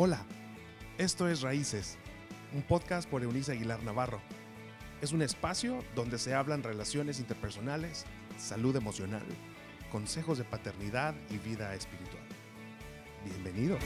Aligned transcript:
Hola, 0.00 0.24
esto 0.96 1.26
es 1.28 1.40
Raíces, 1.40 1.96
un 2.54 2.62
podcast 2.62 3.10
por 3.10 3.24
Eunice 3.24 3.50
Aguilar 3.50 3.82
Navarro. 3.82 4.20
Es 5.02 5.10
un 5.10 5.22
espacio 5.22 5.84
donde 5.96 6.20
se 6.20 6.36
hablan 6.36 6.62
relaciones 6.62 7.18
interpersonales, 7.18 8.04
salud 8.38 8.76
emocional, 8.76 9.26
consejos 9.90 10.38
de 10.38 10.44
paternidad 10.44 11.16
y 11.30 11.38
vida 11.38 11.74
espiritual. 11.74 12.22
Bienvenido. 13.24 13.76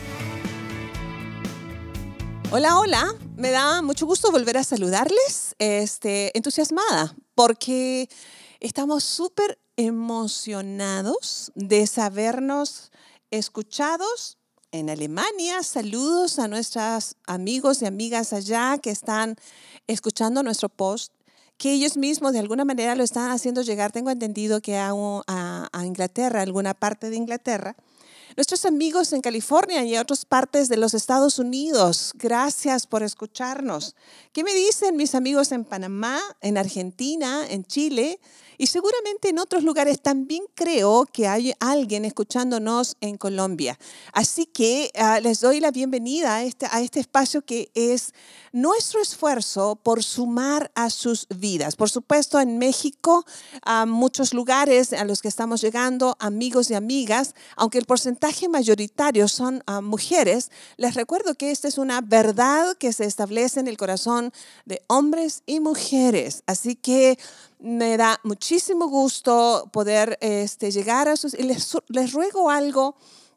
Hola, 2.50 2.78
hola. 2.78 3.14
Me 3.36 3.50
da 3.50 3.80
mucho 3.80 4.04
gusto 4.04 4.30
volver 4.30 4.58
a 4.58 4.64
saludarles, 4.64 5.56
este, 5.58 6.36
entusiasmada, 6.36 7.16
porque 7.34 8.10
estamos 8.60 9.04
súper 9.04 9.58
emocionados 9.76 11.52
de 11.54 11.86
sabernos 11.86 12.92
escuchados 13.30 14.36
en 14.72 14.90
Alemania. 14.90 15.62
Saludos 15.62 16.38
a 16.38 16.48
nuestros 16.48 17.16
amigos 17.26 17.82
y 17.82 17.86
amigas 17.86 18.32
allá 18.32 18.78
que 18.78 18.90
están 18.90 19.36
escuchando 19.86 20.42
nuestro 20.42 20.68
post, 20.68 21.12
que 21.58 21.72
ellos 21.72 21.96
mismos 21.96 22.32
de 22.32 22.40
alguna 22.40 22.64
manera 22.64 22.96
lo 22.96 23.04
están 23.04 23.30
haciendo 23.30 23.62
llegar. 23.62 23.92
Tengo 23.92 24.10
entendido 24.10 24.60
que 24.60 24.76
a, 24.78 24.92
a, 24.92 25.86
Inglaterra, 25.86 26.40
alguna 26.40 26.74
parte 26.74 27.10
de 27.10 27.16
Inglaterra. 27.16 27.76
Nuestros 28.34 28.64
amigos 28.64 29.12
en 29.12 29.20
California 29.20 29.84
y 29.84 29.94
en 29.94 30.00
otras 30.00 30.24
partes 30.24 30.70
de 30.70 30.78
los 30.78 30.94
Estados 30.94 31.38
Unidos, 31.38 32.12
gracias 32.14 32.86
por 32.86 33.02
escucharnos. 33.02 33.94
¿Qué 34.32 34.42
me 34.42 34.54
dicen 34.54 34.96
mis 34.96 35.14
amigos 35.14 35.52
en 35.52 35.66
Panamá, 35.66 36.18
en 36.40 36.56
Argentina, 36.56 37.46
en 37.50 37.64
Chile? 37.64 38.18
Y 38.62 38.68
seguramente 38.68 39.28
en 39.28 39.40
otros 39.40 39.64
lugares 39.64 40.00
también 40.00 40.44
creo 40.54 41.04
que 41.12 41.26
hay 41.26 41.52
alguien 41.58 42.04
escuchándonos 42.04 42.96
en 43.00 43.16
Colombia. 43.16 43.76
Así 44.12 44.46
que 44.46 44.92
ah, 44.94 45.18
les 45.18 45.40
doy 45.40 45.58
la 45.58 45.72
bienvenida 45.72 46.36
a 46.36 46.44
este, 46.44 46.66
a 46.70 46.80
este 46.80 47.00
espacio 47.00 47.42
que 47.44 47.72
es 47.74 48.14
nuestro 48.52 49.02
esfuerzo 49.02 49.74
por 49.82 50.04
sumar 50.04 50.70
a 50.76 50.90
sus 50.90 51.26
vidas. 51.28 51.74
Por 51.74 51.90
supuesto, 51.90 52.38
en 52.38 52.58
México, 52.58 53.24
a 53.62 53.84
muchos 53.84 54.32
lugares 54.32 54.92
a 54.92 55.04
los 55.04 55.22
que 55.22 55.28
estamos 55.28 55.60
llegando, 55.60 56.16
amigos 56.20 56.70
y 56.70 56.74
amigas, 56.74 57.34
aunque 57.56 57.78
el 57.78 57.84
porcentaje 57.84 58.48
mayoritario 58.48 59.26
son 59.26 59.64
ah, 59.66 59.80
mujeres, 59.80 60.52
les 60.76 60.94
recuerdo 60.94 61.34
que 61.34 61.50
esta 61.50 61.66
es 61.66 61.78
una 61.78 62.00
verdad 62.00 62.76
que 62.76 62.92
se 62.92 63.06
establece 63.06 63.58
en 63.58 63.66
el 63.66 63.76
corazón 63.76 64.32
de 64.66 64.84
hombres 64.86 65.42
y 65.46 65.58
mujeres. 65.58 66.44
Así 66.46 66.76
que 66.76 67.18
me 67.62 67.96
da 67.96 68.20
muchísimo 68.24 68.88
gusto 68.88 69.70
poder 69.72 70.18
este, 70.20 70.70
llegar 70.70 71.08
a 71.08 71.16
sus... 71.16 71.34
Les, 71.34 71.76
les 71.88 72.12
ruego 72.12 72.50
algo, 72.50 72.96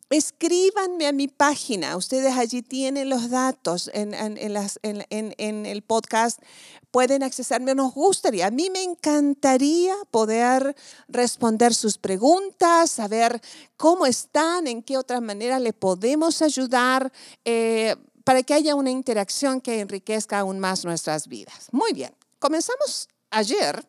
escríbanme 0.09 1.07
a 1.07 1.11
mi 1.11 1.27
página. 1.27 1.95
Ustedes 1.95 2.35
allí 2.35 2.63
tienen 2.63 3.09
los 3.09 3.29
datos 3.29 3.89
en, 3.93 4.13
en, 4.13 5.65
el 5.65 5.81
podcast. 5.83 6.41
Pueden 6.89 7.21
accesarme. 7.21 7.75
Nos 7.75 7.93
gustaría, 7.93 8.47
a 8.47 8.51
mí 8.51 8.69
me 8.71 8.81
encantaría 8.83 9.93
poder 10.09 10.75
responder 11.07 11.73
sus 11.73 11.97
preguntas, 11.97 12.91
saber 12.91 13.39
cómo 13.77 14.07
están, 14.07 14.67
en 14.67 14.81
qué 14.81 14.97
otra 14.97 15.21
manera 15.21 15.59
le 15.59 15.73
podemos 15.73 16.41
ayudar. 16.41 17.11
Eh, 17.43 17.95
para 18.23 18.41
que 18.41 18.55
haya 18.55 18.73
una 18.73 18.89
interacción 18.89 19.61
que 19.61 19.81
enriquezca 19.81 20.39
aún 20.39 20.57
más 20.57 20.83
nuestras 20.83 21.27
vidas. 21.27 21.67
Muy 21.71 21.93
bien, 21.93 22.11
comenzamos 22.39 23.07
ayer 23.29 23.87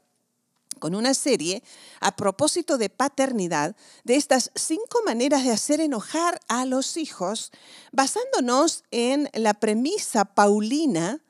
con 0.79 0.95
una 0.95 1.15
serie 1.15 1.63
a 2.01 2.17
propósito 2.17 2.79
de 2.79 2.91
paternidad 2.91 3.77
de 4.05 4.17
estas 4.17 4.51
cinco 4.55 5.01
maneras 5.05 5.45
de 5.45 5.53
hacer 5.53 5.81
enojar 5.81 6.41
a 6.49 6.65
los 6.65 6.97
hijos, 6.97 7.53
basándonos 7.93 8.85
en 8.91 9.29
la 9.35 9.55
premisa 9.55 10.25
paulina 10.25 11.21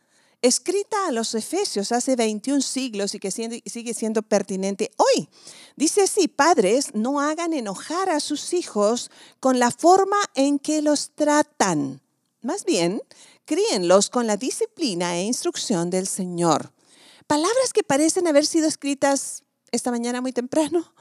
escrita 0.42 0.97
a 1.06 1.12
los 1.12 1.34
Efesios 1.34 1.92
hace 1.92 2.17
21 2.17 2.61
siglos 2.61 3.14
y 3.14 3.18
que 3.18 3.30
sigue 3.30 3.95
siendo 3.95 4.23
pertinente 4.23 4.92
hoy. 4.96 5.29
Dice 5.77 6.02
así, 6.02 6.29
padres, 6.29 6.95
no 6.95 7.20
hagan 7.20 7.52
enojar 7.52 8.08
a 8.11 8.20
sus 8.20 8.52
hijos 8.52 9.11
con 9.40 9.58
la 9.58 9.70
forma 9.70 10.18
en 10.35 10.58
que 10.58 10.83
los 10.83 11.11
tratan. 11.11 12.01
Más 12.42 12.64
bien, 12.64 13.02
críenlos 13.45 14.08
con 14.11 14.27
la 14.27 14.36
disciplina 14.36 15.17
e 15.17 15.24
instrucción 15.24 15.90
del 15.90 16.06
Señor. 16.06 16.73
Palabras 17.27 17.73
que 17.73 17.83
parecen 17.83 18.29
haber 18.29 18.47
sido 18.47 18.69
escritas 18.69 19.42
esta 19.73 19.91
mañana 19.91 20.20
muy 20.20 20.33
temprano. 20.33 20.92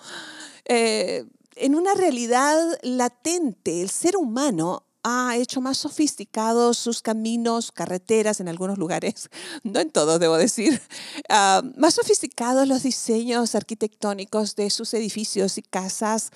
Eh, 0.65 1.25
en 1.55 1.75
una 1.75 1.93
realidad 1.93 2.57
latente, 2.81 3.81
el 3.81 3.89
ser 3.89 4.17
humano 4.17 4.83
ha 5.03 5.37
hecho 5.37 5.61
más 5.61 5.77
sofisticados 5.77 6.77
sus 6.77 7.03
caminos, 7.03 7.71
carreteras 7.71 8.39
en 8.39 8.47
algunos 8.47 8.79
lugares, 8.79 9.29
no 9.63 9.79
en 9.79 9.91
todos 9.91 10.19
debo 10.19 10.35
decir, 10.35 10.81
ah, 11.29 11.61
más 11.77 11.93
sofisticados 11.93 12.67
los 12.67 12.81
diseños 12.81 13.53
arquitectónicos 13.53 14.55
de 14.55 14.71
sus 14.71 14.95
edificios 14.95 15.59
y 15.59 15.61
casas, 15.61 16.31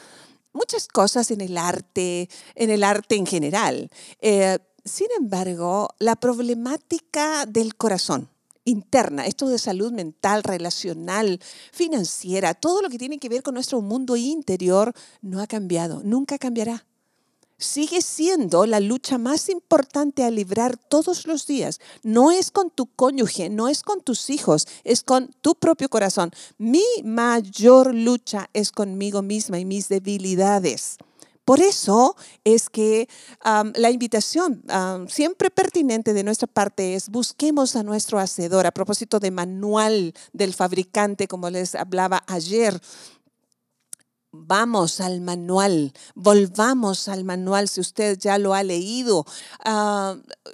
muchas 0.53 0.87
cosas 0.87 1.31
en 1.31 1.41
el 1.41 1.57
arte, 1.57 2.29
en 2.53 2.69
el 2.69 2.83
arte 2.83 3.15
en 3.15 3.25
general. 3.25 3.89
Eh, 4.21 4.59
sin 4.85 5.07
embargo, 5.17 5.89
la 5.97 6.15
problemática 6.15 7.47
del 7.47 7.75
corazón, 7.75 8.29
interna, 8.69 9.25
esto 9.25 9.47
de 9.47 9.59
salud 9.59 9.91
mental, 9.91 10.43
relacional, 10.43 11.39
financiera, 11.71 12.53
todo 12.53 12.81
lo 12.81 12.89
que 12.89 12.97
tiene 12.97 13.17
que 13.17 13.29
ver 13.29 13.43
con 13.43 13.55
nuestro 13.55 13.81
mundo 13.81 14.15
interior 14.15 14.93
no 15.21 15.41
ha 15.41 15.47
cambiado, 15.47 16.01
nunca 16.03 16.37
cambiará. 16.37 16.85
Sigue 17.57 18.01
siendo 18.01 18.65
la 18.65 18.79
lucha 18.79 19.17
más 19.17 19.49
importante 19.49 20.23
a 20.23 20.31
librar 20.31 20.77
todos 20.77 21.27
los 21.27 21.45
días. 21.45 21.81
No 22.03 22.31
es 22.31 22.51
con 22.51 22.69
tu 22.69 22.85
cónyuge, 22.85 23.49
no 23.49 23.67
es 23.67 23.83
con 23.83 23.99
tus 23.99 24.29
hijos, 24.29 24.65
es 24.85 25.03
con 25.03 25.35
tu 25.41 25.55
propio 25.55 25.89
corazón. 25.89 26.31
Mi 26.57 26.85
mayor 27.03 27.93
lucha 27.93 28.49
es 28.53 28.71
conmigo 28.71 29.21
misma 29.21 29.59
y 29.59 29.65
mis 29.65 29.89
debilidades. 29.89 30.99
Por 31.49 31.61
eso 31.61 32.15
es 32.43 32.69
que 32.69 33.09
la 33.73 33.89
invitación 33.89 34.61
siempre 35.07 35.49
pertinente 35.49 36.13
de 36.13 36.23
nuestra 36.23 36.45
parte 36.45 36.93
es 36.93 37.09
busquemos 37.09 37.75
a 37.75 37.81
nuestro 37.81 38.19
hacedor. 38.19 38.67
A 38.67 38.71
propósito 38.71 39.19
de 39.19 39.31
manual 39.31 40.13
del 40.31 40.53
fabricante, 40.53 41.27
como 41.27 41.49
les 41.49 41.73
hablaba 41.73 42.23
ayer, 42.27 42.79
Vamos 44.31 45.01
al 45.01 45.21
manual, 45.21 45.91
volvamos 46.13 47.07
al 47.07 47.23
manual 47.23 47.67
si 47.67 47.81
usted 47.81 48.15
ya 48.19 48.37
lo 48.37 48.53
ha 48.53 48.61
leído. 48.61 49.25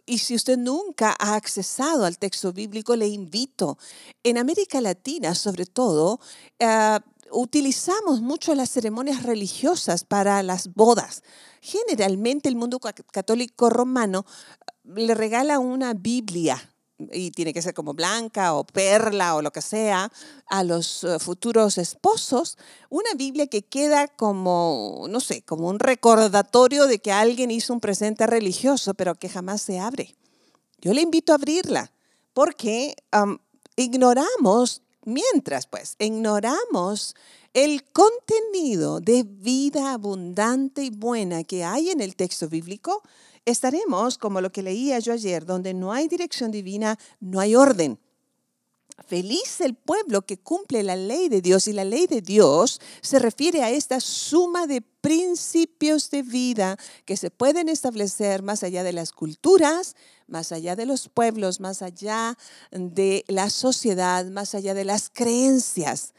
y 0.05 0.19
si 0.19 0.35
usted 0.35 0.57
nunca 0.57 1.13
ha 1.19 1.35
accesado 1.35 2.05
al 2.05 2.17
texto 2.17 2.53
bíblico, 2.53 2.95
le 2.95 3.07
invito. 3.09 3.77
En 4.23 4.37
América 4.37 4.79
Latina, 4.79 5.35
sobre 5.35 5.65
todo, 5.65 6.21
ah, 6.61 7.01
utilizamos 7.35 8.21
mucho 8.21 8.55
las 8.55 8.69
ceremonias 8.69 9.23
religiosas 9.23 10.03
para 10.03 10.41
las 10.41 10.73
bodas. 10.73 11.23
Generalmente 11.61 12.49
el 12.49 12.55
mundo 12.55 12.79
católico 12.79 13.69
romano 13.69 14.25
eh, 14.25 15.01
le 15.01 15.13
regala 15.13 15.59
una 15.59 15.93
Biblia 15.93 16.71
y 17.11 17.31
tiene 17.31 17.51
que 17.51 17.61
ser 17.61 17.73
como 17.73 17.93
blanca 17.93 18.53
o 18.53 18.63
perla 18.63 19.35
o 19.35 19.41
lo 19.41 19.51
que 19.51 19.61
sea, 19.61 20.09
a 20.47 20.63
los 20.63 21.03
eh, 21.03 21.19
futuros 21.19 21.77
esposos, 21.77 22.57
una 22.89 23.09
Biblia 23.17 23.47
que 23.47 23.63
queda 23.63 24.07
como, 24.07 25.05
no 25.09 25.19
sé, 25.19 25.41
como 25.41 25.67
un 25.67 25.79
recordatorio 25.79 26.87
de 26.87 26.99
que 26.99 27.11
alguien 27.11 27.51
hizo 27.51 27.73
un 27.73 27.81
presente 27.81 28.25
religioso, 28.27 28.93
pero 28.93 29.15
que 29.15 29.27
jamás 29.27 29.61
se 29.61 29.79
abre. 29.79 30.15
Yo 30.79 30.93
le 30.93 31.01
invito 31.01 31.33
a 31.33 31.35
abrirla, 31.35 31.91
porque 32.33 32.95
ignoramos 33.75 34.83
Mientras, 35.05 35.67
pues, 35.67 35.95
ignoramos 35.99 37.15
el 37.53 37.83
contenido 37.83 38.99
de 38.99 39.23
vida 39.23 39.93
abundante 39.93 40.83
y 40.83 40.89
buena 40.89 41.43
que 41.43 41.63
hay 41.63 41.91
en 41.91 42.01
el 42.01 42.15
texto 42.15 42.49
bíblico, 42.49 43.03
estaremos 43.45 44.17
como 44.17 44.41
lo 44.41 44.51
que 44.51 44.63
leía 44.63 44.97
yo 44.97 45.13
ayer, 45.13 45.45
donde 45.45 45.75
no 45.75 45.93
hay 45.93 46.07
dirección 46.07 46.49
divina, 46.51 46.97
no 47.19 47.39
hay 47.39 47.55
orden. 47.55 47.99
Feliz 49.03 49.59
el 49.59 49.75
pueblo 49.75 50.21
que 50.23 50.37
cumple 50.37 50.81
la 50.81 50.95
ley 50.95 51.27
de 51.27 51.41
Dios 51.41 51.67
y 51.67 51.73
la 51.73 51.83
ley 51.83 52.07
de 52.07 52.21
Dios 52.21 52.79
se 53.01 53.19
refiere 53.19 53.61
a 53.61 53.69
esta 53.69 53.99
suma 53.99 54.67
de 54.67 54.81
principios 54.81 56.09
de 56.09 56.23
vida 56.23 56.77
que 57.03 57.17
se 57.17 57.29
pueden 57.29 57.69
establecer 57.69 58.41
más 58.41 58.63
allá 58.63 58.83
de 58.83 58.93
las 58.93 59.11
culturas, 59.11 59.95
más 60.27 60.51
allá 60.51 60.75
de 60.75 60.85
los 60.85 61.09
pueblos, 61.09 61.59
más 61.59 61.81
allá 61.81 62.37
de 62.71 63.25
la 63.27 63.49
sociedad, 63.49 64.25
más 64.25 64.55
allá 64.55 64.73
de 64.73 64.85
las 64.85 65.11
creencias. 65.13 66.13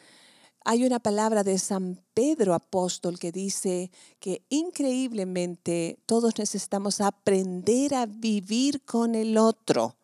Hay 0.65 0.85
una 0.85 1.01
palabra 1.01 1.45
de 1.45 1.59
San 1.59 2.01
Pedro 2.13 2.53
apóstol 2.53 3.19
que 3.19 3.33
dice 3.33 3.91
que 4.21 4.43
increíblemente 4.49 5.99
todos 6.07 6.39
necesitamos 6.39 7.01
aprender 7.01 7.95
a 7.95 8.07
vivir 8.07 8.83
con 8.83 9.15
el 9.15 9.39
otro 9.39 9.96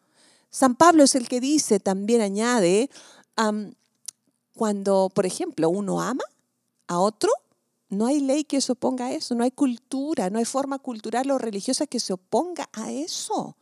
San 0.53 0.77
Pablo 0.77 1.03
es 1.03 1.15
el 1.15 1.29
que 1.29 1.41
dice, 1.41 1.81
también 1.81 2.21
añade, 2.21 2.91
cuando, 4.55 5.11
por 5.13 5.25
ejemplo, 5.25 5.71
uno 5.71 6.03
ama 6.03 6.25
a 6.87 7.01
otro, 7.01 7.33
No 7.93 8.07
hay 8.07 8.21
ley 8.21 8.45
que 8.45 8.63
se 8.63 8.73
oponga 8.73 9.07
a 9.07 9.13
eso, 9.13 9.35
no 9.35 9.45
hay 9.45 9.51
cultura, 9.51 10.31
no 10.31 10.39
hay 10.39 10.47
forma 10.47 10.79
cultural 10.79 11.31
o 11.31 11.37
religiosa 11.37 11.87
que 11.87 12.01
se 12.01 12.15
oponga 12.15 12.71
a 12.73 12.91
eso. 12.91 13.55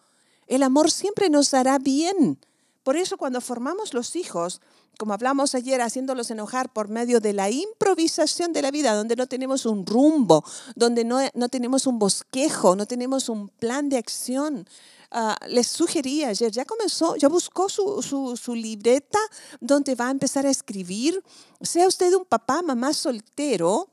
El 0.47 0.63
amor 0.63 0.93
siempre 0.93 1.29
nos 1.31 1.53
hará 1.53 1.81
bien. 1.81 2.39
Por 2.83 2.97
eso 2.97 3.17
cuando 3.17 3.41
formamos 3.41 3.93
los 3.95 4.17
hijos, 4.17 4.61
como 4.99 5.15
hablamos 5.15 5.55
ayer, 5.55 5.81
haciéndolos 5.81 6.31
enojar 6.31 6.73
por 6.73 6.89
medio 6.89 7.21
de 7.21 7.33
la 7.33 7.51
improvisación 7.51 8.53
de 8.53 8.63
la 8.63 8.71
vida, 8.71 8.95
donde 8.95 9.17
no 9.17 9.27
tenemos 9.27 9.65
un 9.67 9.87
rumbo, 9.87 10.45
donde 10.77 11.05
no, 11.05 11.21
no 11.35 11.49
tenemos 11.49 11.87
un 11.87 11.99
bosquejo, 11.99 12.77
no 12.77 12.87
tenemos 12.87 13.29
un 13.29 13.49
plan 13.49 13.89
de 13.89 13.97
acción. 13.97 14.67
Ah, 15.11 15.37
les 15.49 15.67
sugería 15.67 16.29
ayer, 16.29 16.53
ya 16.53 16.65
comenzó, 16.65 17.17
ya 17.17 17.29
buscó 17.29 17.69
su, 17.69 18.01
su, 18.03 18.37
su 18.37 18.55
libreta 18.55 19.19
donde 19.61 19.95
va 19.95 20.09
a 20.09 20.11
empezar 20.11 20.47
a 20.47 20.51
escribir. 20.51 21.23
Sea 21.61 21.89
usted 21.89 22.13
un 22.15 22.25
papá, 22.25 22.63
mamá 22.63 22.93
soltero, 22.93 23.89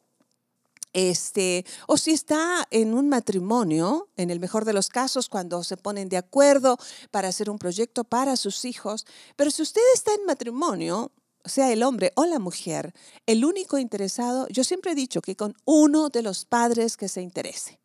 este, 0.93 1.65
o 1.87 1.97
si 1.97 2.11
está 2.11 2.67
en 2.71 2.93
un 2.93 3.09
matrimonio, 3.09 4.09
en 4.17 4.29
el 4.29 4.39
mejor 4.39 4.65
de 4.65 4.73
los 4.73 4.89
casos, 4.89 5.29
cuando 5.29 5.63
se 5.63 5.77
ponen 5.77 6.09
de 6.09 6.17
acuerdo 6.17 6.77
para 7.11 7.27
hacer 7.27 7.49
un 7.49 7.59
proyecto 7.59 8.03
para 8.03 8.35
sus 8.35 8.65
hijos, 8.65 9.05
pero 9.35 9.51
si 9.51 9.61
usted 9.61 9.81
está 9.93 10.13
en 10.13 10.25
matrimonio, 10.25 11.11
sea 11.45 11.71
el 11.71 11.83
hombre 11.83 12.11
o 12.15 12.25
la 12.25 12.39
mujer, 12.39 12.93
el 13.25 13.45
único 13.45 13.77
interesado, 13.77 14.47
yo 14.49 14.63
siempre 14.63 14.91
he 14.91 14.95
dicho 14.95 15.21
que 15.21 15.35
con 15.35 15.55
uno 15.65 16.09
de 16.09 16.21
los 16.21 16.45
padres 16.45 16.97
que 16.97 17.07
se 17.07 17.21
interese. 17.21 17.79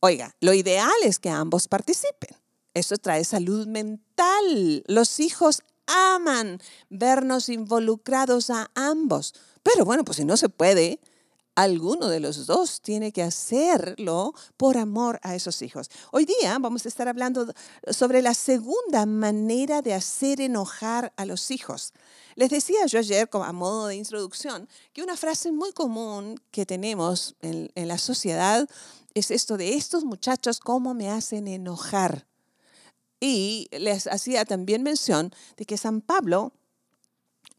Oiga, 0.00 0.34
lo 0.40 0.54
ideal 0.54 0.90
es 1.04 1.18
que 1.18 1.28
ambos 1.28 1.68
participen. 1.68 2.36
Eso 2.72 2.96
trae 2.96 3.24
salud 3.24 3.66
mental. 3.66 4.82
Los 4.86 5.20
hijos 5.20 5.62
aman 5.86 6.60
vernos 6.88 7.48
involucrados 7.48 8.50
a 8.50 8.70
ambos. 8.74 9.34
Pero 9.62 9.84
bueno, 9.84 10.04
pues 10.04 10.16
si 10.16 10.24
no 10.24 10.36
se 10.36 10.48
puede, 10.48 11.00
alguno 11.62 12.08
de 12.08 12.20
los 12.20 12.46
dos 12.46 12.80
tiene 12.80 13.12
que 13.12 13.22
hacerlo 13.22 14.34
por 14.56 14.78
amor 14.78 15.20
a 15.22 15.34
esos 15.34 15.62
hijos. 15.62 15.90
Hoy 16.10 16.24
día 16.24 16.58
vamos 16.58 16.84
a 16.84 16.88
estar 16.88 17.08
hablando 17.08 17.52
sobre 17.90 18.22
la 18.22 18.34
segunda 18.34 19.06
manera 19.06 19.82
de 19.82 19.94
hacer 19.94 20.40
enojar 20.40 21.12
a 21.16 21.24
los 21.26 21.50
hijos. 21.50 21.92
Les 22.34 22.50
decía 22.50 22.86
yo 22.86 22.98
ayer, 22.98 23.28
como 23.28 23.44
a 23.44 23.52
modo 23.52 23.88
de 23.88 23.96
introducción, 23.96 24.68
que 24.92 25.02
una 25.02 25.16
frase 25.16 25.52
muy 25.52 25.72
común 25.72 26.40
que 26.50 26.64
tenemos 26.64 27.36
en, 27.42 27.70
en 27.74 27.88
la 27.88 27.98
sociedad 27.98 28.68
es 29.14 29.30
esto 29.30 29.56
de 29.56 29.74
estos 29.74 30.04
muchachos, 30.04 30.60
¿cómo 30.60 30.94
me 30.94 31.10
hacen 31.10 31.48
enojar? 31.48 32.26
Y 33.20 33.68
les 33.72 34.06
hacía 34.06 34.46
también 34.46 34.82
mención 34.82 35.34
de 35.56 35.66
que 35.66 35.76
San 35.76 36.00
Pablo 36.00 36.54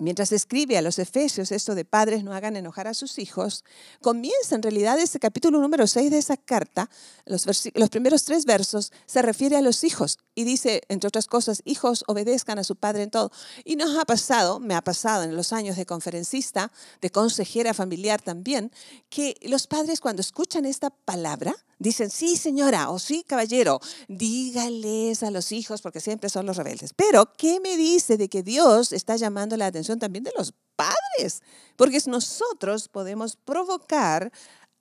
mientras 0.01 0.31
escribe 0.31 0.77
a 0.77 0.81
los 0.81 0.99
Efesios 0.99 1.51
esto 1.51 1.75
de 1.75 1.85
padres 1.85 2.23
no 2.23 2.33
hagan 2.33 2.57
enojar 2.57 2.87
a 2.87 2.93
sus 2.93 3.19
hijos, 3.19 3.63
comienza 4.01 4.55
en 4.55 4.63
realidad 4.63 4.99
ese 4.99 5.19
capítulo 5.19 5.59
número 5.59 5.87
6 5.87 6.11
de 6.11 6.17
esa 6.17 6.37
carta, 6.37 6.89
los, 7.25 7.45
los, 7.45 7.89
primeros 7.89 8.25
tres 8.25 8.45
versos, 8.45 8.91
se 9.05 9.21
refiere 9.21 9.57
a 9.57 9.61
los 9.61 9.83
hijos 9.83 10.17
y 10.35 10.43
dice, 10.43 10.81
entre 10.89 11.07
otras 11.07 11.27
cosas, 11.27 11.61
hijos 11.65 12.03
obedezcan 12.07 12.59
a 12.59 12.63
su 12.63 12.75
padre 12.75 13.03
en 13.03 13.11
todo. 13.11 13.31
Y 13.63 13.75
nos 13.75 13.97
ha 13.97 14.05
pasado, 14.05 14.59
me 14.59 14.75
ha 14.75 14.81
pasado 14.81 15.23
en 15.23 15.35
los 15.35 15.53
años 15.53 15.77
de 15.77 15.85
conferencista, 15.85 16.71
de 17.01 17.09
consejera 17.09 17.73
familiar 17.73 18.21
también, 18.21 18.71
que 19.09 19.37
los 19.43 19.67
padres 19.67 19.99
cuando 19.99 20.21
escuchan 20.21 20.65
esta 20.65 20.89
palabra, 20.89 21.55
Dicen, 21.81 22.11
sí 22.11 22.37
señora 22.37 22.91
o 22.91 22.99
sí 22.99 23.23
caballero, 23.23 23.79
dígales 24.07 25.23
a 25.23 25.31
los 25.31 25.51
hijos 25.51 25.81
porque 25.81 25.99
siempre 25.99 26.29
son 26.29 26.45
los 26.45 26.55
rebeldes. 26.55 26.93
Pero, 26.93 27.33
¿qué 27.33 27.59
me 27.59 27.75
dice 27.75 28.17
de 28.17 28.29
que 28.29 28.43
Dios 28.43 28.91
está 28.91 29.15
llamando 29.15 29.57
la 29.57 29.65
atención 29.65 29.97
también 29.97 30.23
de 30.23 30.31
los 30.37 30.53
padres? 30.75 31.41
Porque 31.77 31.99
nosotros 32.05 32.87
podemos 32.87 33.35
provocar 33.35 34.31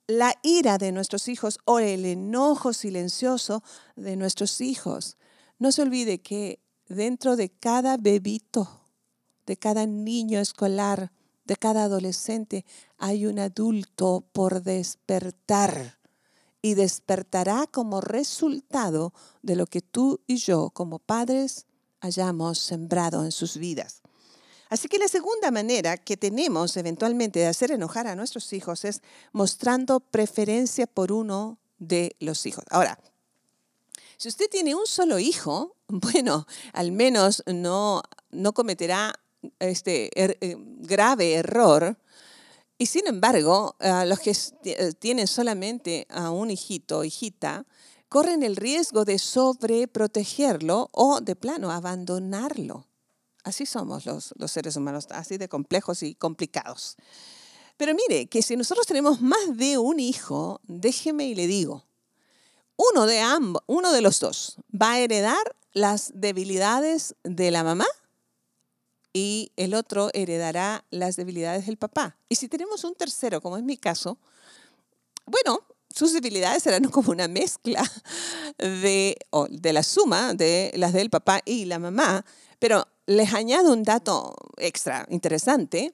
la 0.05 0.35
ira 0.43 0.77
de 0.77 0.91
nuestros 0.91 1.27
hijos 1.27 1.57
o 1.65 1.79
el 1.79 2.05
enojo 2.05 2.71
silencioso 2.71 3.63
de 3.95 4.15
nuestros 4.15 4.61
hijos. 4.61 5.17
No 5.57 5.71
se 5.71 5.81
olvide 5.81 6.21
que 6.21 6.59
dentro 6.87 7.35
de 7.35 7.49
cada 7.49 7.97
bebito, 7.97 8.69
de 9.47 9.57
cada 9.57 9.87
niño 9.87 10.39
escolar, 10.39 11.11
de 11.45 11.55
cada 11.55 11.85
adolescente, 11.85 12.63
hay 12.99 13.25
un 13.25 13.39
adulto 13.39 14.23
por 14.33 14.61
despertar 14.61 16.00
y 16.61 16.75
despertará 16.75 17.67
como 17.67 18.01
resultado 18.01 19.13
de 19.41 19.55
lo 19.55 19.65
que 19.65 19.81
tú 19.81 20.21
y 20.27 20.37
yo 20.37 20.69
como 20.69 20.99
padres 20.99 21.65
hayamos 22.01 22.59
sembrado 22.59 23.25
en 23.25 23.31
sus 23.31 23.57
vidas. 23.57 24.01
Así 24.69 24.87
que 24.87 24.97
la 24.97 25.07
segunda 25.07 25.51
manera 25.51 25.97
que 25.97 26.15
tenemos 26.15 26.77
eventualmente 26.77 27.39
de 27.39 27.47
hacer 27.47 27.71
enojar 27.71 28.07
a 28.07 28.15
nuestros 28.15 28.53
hijos 28.53 28.85
es 28.85 29.01
mostrando 29.33 29.99
preferencia 29.99 30.87
por 30.87 31.11
uno 31.11 31.57
de 31.77 32.15
los 32.19 32.45
hijos. 32.45 32.63
Ahora, 32.69 32.97
si 34.17 34.29
usted 34.29 34.49
tiene 34.49 34.75
un 34.75 34.87
solo 34.87 35.19
hijo, 35.19 35.75
bueno, 35.87 36.47
al 36.73 36.91
menos 36.91 37.43
no, 37.47 38.03
no 38.29 38.53
cometerá 38.53 39.13
este 39.59 40.09
er, 40.15 40.37
eh, 40.41 40.55
grave 40.57 41.33
error 41.33 41.97
y 42.81 42.87
sin 42.87 43.05
embargo, 43.05 43.75
los 44.07 44.19
que 44.21 44.35
eh, 44.63 44.93
tienen 44.97 45.27
solamente 45.27 46.07
a 46.09 46.31
un 46.31 46.49
hijito 46.49 46.97
o 46.97 47.03
hijita, 47.03 47.67
corren 48.09 48.41
el 48.41 48.55
riesgo 48.55 49.05
de 49.05 49.19
sobreprotegerlo 49.19 50.89
o 50.91 51.21
de 51.21 51.35
plano 51.35 51.69
abandonarlo. 51.69 52.87
Así 53.43 53.67
somos 53.67 54.07
los, 54.07 54.33
los 54.35 54.51
seres 54.51 54.77
humanos, 54.77 55.05
así 55.11 55.37
de 55.37 55.47
complejos 55.47 56.01
y 56.01 56.15
complicados. 56.15 56.95
Pero 57.77 57.93
mire, 57.93 58.25
que 58.25 58.41
si 58.41 58.57
nosotros 58.57 58.87
tenemos 58.87 59.21
más 59.21 59.55
de 59.57 59.77
un 59.77 59.99
hijo, 59.99 60.59
déjeme 60.63 61.27
y 61.27 61.35
le 61.35 61.45
digo, 61.45 61.85
uno 62.77 63.05
de 63.05 63.21
uno 63.67 63.91
de 63.91 64.01
los 64.01 64.19
dos 64.19 64.57
va 64.73 64.93
a 64.93 64.99
heredar 64.99 65.55
las 65.71 66.13
debilidades 66.15 67.13
de 67.23 67.51
la 67.51 67.63
mamá 67.63 67.85
y 69.13 69.51
el 69.57 69.73
otro 69.73 70.09
heredará 70.13 70.85
las 70.89 71.15
debilidades 71.15 71.65
del 71.65 71.77
papá. 71.77 72.17
Y 72.29 72.35
si 72.35 72.47
tenemos 72.47 72.83
un 72.83 72.95
tercero, 72.95 73.41
como 73.41 73.57
es 73.57 73.63
mi 73.63 73.77
caso, 73.77 74.17
bueno, 75.25 75.63
sus 75.93 76.13
debilidades 76.13 76.63
serán 76.63 76.83
como 76.91 77.11
una 77.11 77.27
mezcla 77.27 77.83
de, 78.57 79.17
de 79.49 79.73
la 79.73 79.83
suma 79.83 80.33
de 80.33 80.71
las 80.75 80.93
del 80.93 81.09
papá 81.09 81.41
y 81.45 81.65
la 81.65 81.79
mamá, 81.79 82.25
pero 82.59 82.87
les 83.05 83.33
añado 83.33 83.73
un 83.73 83.83
dato 83.83 84.35
extra 84.57 85.05
interesante. 85.09 85.93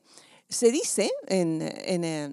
Se 0.50 0.72
dice 0.72 1.12
en, 1.28 1.62
en, 1.62 2.04
eh, 2.04 2.32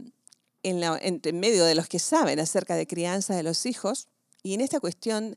en, 0.62 1.40
medio 1.40 1.64
de 1.64 1.74
los 1.74 1.88
que 1.88 1.98
saben 1.98 2.40
acerca 2.40 2.76
de 2.76 2.86
crianza 2.86 3.34
de 3.34 3.42
los 3.42 3.66
hijos, 3.66 4.08
y 4.42 4.54
en 4.54 4.60
esta 4.60 4.78
cuestión 4.78 5.36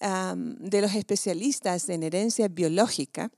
de 0.00 0.80
los 0.80 0.94
especialistas 0.94 1.88
en 1.88 2.02
herencia 2.02 2.48
biológica, 2.48 3.30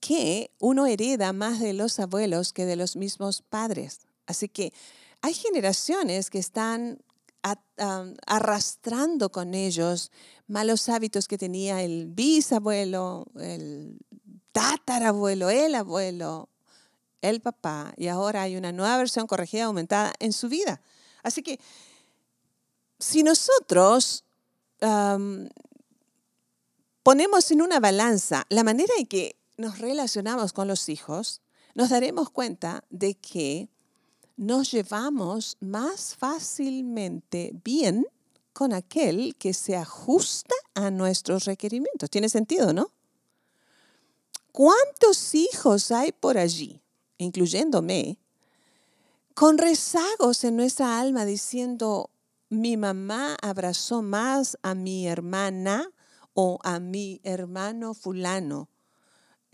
que 0.00 0.50
uno 0.58 0.86
hereda 0.86 1.32
más 1.32 1.60
de 1.60 1.72
los 1.72 1.98
abuelos 1.98 2.52
que 2.52 2.64
de 2.64 2.76
los 2.76 2.96
mismos 2.96 3.42
padres. 3.42 4.00
Así 4.26 4.48
que 4.48 4.72
hay 5.22 5.34
generaciones 5.34 6.30
que 6.30 6.38
están 6.38 6.98
arrastrando 8.26 9.30
con 9.30 9.54
ellos 9.54 10.10
malos 10.48 10.88
hábitos 10.88 11.28
que 11.28 11.38
tenía 11.38 11.82
el 11.82 12.06
bisabuelo, 12.06 13.26
el 13.38 13.98
tatarabuelo, 14.50 15.48
el 15.50 15.76
abuelo, 15.76 16.48
el 17.22 17.40
papá, 17.40 17.92
y 17.96 18.08
ahora 18.08 18.42
hay 18.42 18.56
una 18.56 18.72
nueva 18.72 18.98
versión 18.98 19.26
corregida, 19.26 19.64
aumentada 19.64 20.12
en 20.18 20.32
su 20.32 20.48
vida. 20.48 20.80
Así 21.22 21.42
que 21.42 21.60
si 22.98 23.22
nosotros 23.22 24.24
ponemos 27.02 27.50
en 27.50 27.62
una 27.62 27.78
balanza 27.78 28.44
la 28.48 28.64
manera 28.64 28.92
en 28.98 29.06
que 29.06 29.36
nos 29.56 29.78
relacionamos 29.78 30.52
con 30.52 30.68
los 30.68 30.88
hijos, 30.88 31.40
nos 31.74 31.90
daremos 31.90 32.30
cuenta 32.30 32.84
de 32.90 33.14
que 33.14 33.68
nos 34.36 34.70
llevamos 34.70 35.56
más 35.60 36.14
fácilmente 36.14 37.52
bien 37.64 38.06
con 38.52 38.72
aquel 38.72 39.34
que 39.36 39.54
se 39.54 39.76
ajusta 39.76 40.54
a 40.74 40.90
nuestros 40.90 41.44
requerimientos. 41.44 42.10
¿Tiene 42.10 42.28
sentido, 42.28 42.72
no? 42.72 42.92
¿Cuántos 44.52 45.34
hijos 45.34 45.90
hay 45.90 46.12
por 46.12 46.38
allí, 46.38 46.80
incluyéndome, 47.18 48.18
con 49.34 49.58
rezagos 49.58 50.44
en 50.44 50.56
nuestra 50.56 50.98
alma 50.98 51.26
diciendo, 51.26 52.10
mi 52.48 52.78
mamá 52.78 53.36
abrazó 53.42 54.00
más 54.00 54.56
a 54.62 54.74
mi 54.74 55.06
hermana 55.06 55.90
o 56.32 56.58
a 56.62 56.80
mi 56.80 57.20
hermano 57.22 57.92
fulano 57.92 58.70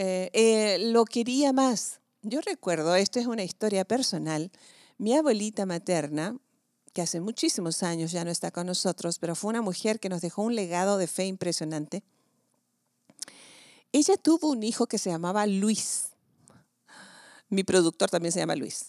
eh, 0.05 0.31
eh, 0.33 0.79
lo 0.81 1.05
quería 1.05 1.53
más. 1.53 2.01
Yo 2.23 2.41
recuerdo, 2.41 2.97
esto 2.97 3.21
es 3.21 3.27
una 3.27 3.45
historia 3.45 3.85
personal, 3.85 4.51
mi 4.99 5.15
abuelita 5.15 5.65
materna, 5.65 6.37
que 6.93 7.03
hace 7.03 7.21
muchísimos 7.21 7.85
años 7.85 8.11
ya 8.11 8.25
no 8.25 8.33
está 8.33 8.51
con 8.51 8.67
nosotros, 8.67 9.21
pero 9.21 9.37
fue 9.37 9.51
una 9.51 9.63
mujer 9.63 10.01
que 10.01 10.09
nos 10.09 10.21
dejó 10.21 10.43
un 10.43 10.57
legado 10.57 10.99
de 10.99 11.07
fe 11.07 11.27
impresionante. 11.27 12.03
Ella 13.93 14.17
tuvo 14.17 14.51
un 14.51 14.65
hijo 14.65 14.89
que 14.89 14.99
se 14.99 15.11
llamaba 15.11 15.47
Luis. 15.47 16.09
Mi 17.49 17.63
productor 17.63 18.11
también 18.11 18.33
se 18.33 18.41
llama 18.41 18.57
Luis. 18.57 18.87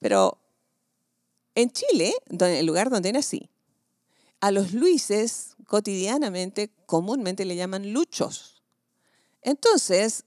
Pero 0.00 0.36
En 1.54 1.70
Chile, 1.70 2.12
el 2.28 2.66
lugar 2.66 2.90
donde 2.90 3.10
nací, 3.10 3.48
a 4.40 4.50
los 4.50 4.74
Luises 4.74 5.56
cotidianamente, 5.66 6.70
comúnmente 6.84 7.46
le 7.46 7.56
llaman 7.56 7.94
luchos. 7.94 8.62
Entonces, 9.40 10.24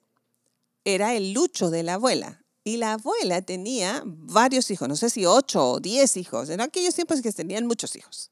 era 0.85 1.13
el 1.13 1.33
lucho 1.33 1.69
de 1.69 1.83
la 1.83 1.95
abuela. 1.95 2.41
Y 2.63 2.77
la 2.77 2.93
abuela 2.93 3.41
tenía 3.41 4.01
varios 4.05 4.71
hijos, 4.71 4.87
no 4.87 4.95
sé 4.95 5.09
si 5.09 5.25
ocho 5.25 5.71
o 5.71 5.79
diez 5.79 6.17
hijos. 6.17 6.49
En 6.49 6.61
aquellos 6.61 6.95
tiempos 6.95 7.21
que 7.21 7.31
tenían 7.31 7.67
muchos 7.67 7.95
hijos. 7.95 8.31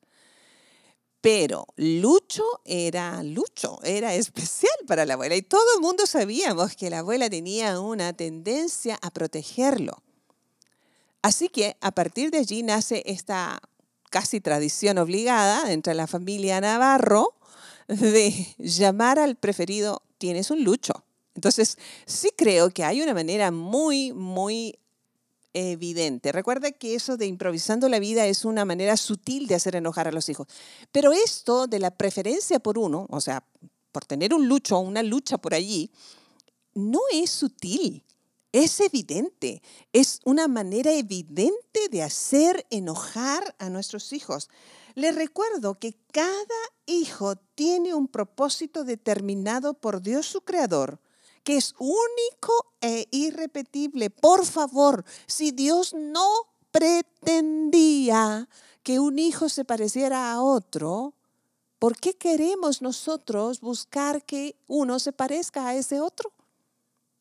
Pero 1.21 1.67
Lucho 1.77 2.43
era 2.65 3.23
Lucho, 3.23 3.79
era 3.83 4.13
especial 4.13 4.73
para 4.87 5.05
la 5.05 5.13
abuela. 5.13 5.35
Y 5.35 5.41
todo 5.41 5.63
el 5.75 5.81
mundo 5.81 6.05
sabíamos 6.05 6.75
que 6.75 6.89
la 6.89 6.99
abuela 6.99 7.29
tenía 7.29 7.79
una 7.79 8.11
tendencia 8.11 8.99
a 9.01 9.09
protegerlo. 9.09 10.03
Así 11.21 11.47
que 11.47 11.77
a 11.79 11.91
partir 11.91 12.29
de 12.29 12.39
allí 12.39 12.61
nace 12.61 13.03
esta 13.05 13.61
casi 14.09 14.41
tradición 14.41 14.97
obligada 14.97 15.71
entre 15.71 15.93
la 15.93 16.07
familia 16.07 16.59
Navarro 16.59 17.33
de 17.87 18.53
llamar 18.57 19.17
al 19.17 19.37
preferido 19.37 20.01
tienes 20.17 20.51
un 20.51 20.65
Lucho. 20.65 21.05
Entonces, 21.35 21.77
sí 22.05 22.31
creo 22.35 22.69
que 22.69 22.83
hay 22.83 23.01
una 23.01 23.13
manera 23.13 23.51
muy, 23.51 24.13
muy 24.13 24.77
evidente. 25.53 26.31
Recuerda 26.31 26.71
que 26.71 26.95
eso 26.95 27.17
de 27.17 27.27
improvisando 27.27 27.87
la 27.89 27.99
vida 27.99 28.25
es 28.25 28.45
una 28.45 28.65
manera 28.65 28.97
sutil 28.97 29.47
de 29.47 29.55
hacer 29.55 29.75
enojar 29.75 30.07
a 30.07 30.11
los 30.11 30.29
hijos. 30.29 30.47
Pero 30.91 31.11
esto 31.11 31.67
de 31.67 31.79
la 31.79 31.91
preferencia 31.91 32.59
por 32.59 32.77
uno, 32.77 33.07
o 33.09 33.21
sea, 33.21 33.45
por 33.91 34.05
tener 34.05 34.33
un 34.33 34.47
lucho 34.47 34.77
o 34.77 34.81
una 34.81 35.03
lucha 35.03 35.37
por 35.37 35.53
allí, 35.53 35.91
no 36.73 36.99
es 37.11 37.29
sutil, 37.29 38.03
es 38.51 38.79
evidente, 38.79 39.61
es 39.93 40.19
una 40.25 40.47
manera 40.47 40.91
evidente 40.91 41.87
de 41.91 42.03
hacer 42.03 42.65
enojar 42.71 43.55
a 43.59 43.69
nuestros 43.69 44.11
hijos. 44.13 44.49
Les 44.95 45.15
recuerdo 45.15 45.75
que 45.79 45.95
cada 46.11 46.43
hijo 46.85 47.35
tiene 47.35 47.93
un 47.93 48.07
propósito 48.07 48.83
determinado 48.83 49.75
por 49.75 50.01
Dios 50.01 50.25
su 50.27 50.41
Creador 50.41 50.99
que 51.43 51.57
es 51.57 51.75
único 51.77 52.73
e 52.81 53.07
irrepetible. 53.11 54.09
Por 54.09 54.45
favor, 54.45 55.05
si 55.27 55.51
Dios 55.51 55.93
no 55.93 56.27
pretendía 56.71 58.49
que 58.81 58.99
un 58.99 59.19
hijo 59.19 59.49
se 59.49 59.65
pareciera 59.65 60.31
a 60.31 60.41
otro, 60.41 61.13
¿por 61.79 61.97
qué 61.97 62.13
queremos 62.13 62.81
nosotros 62.81 63.61
buscar 63.61 64.23
que 64.23 64.55
uno 64.67 64.99
se 64.99 65.11
parezca 65.11 65.67
a 65.67 65.75
ese 65.75 65.99
otro? 66.01 66.31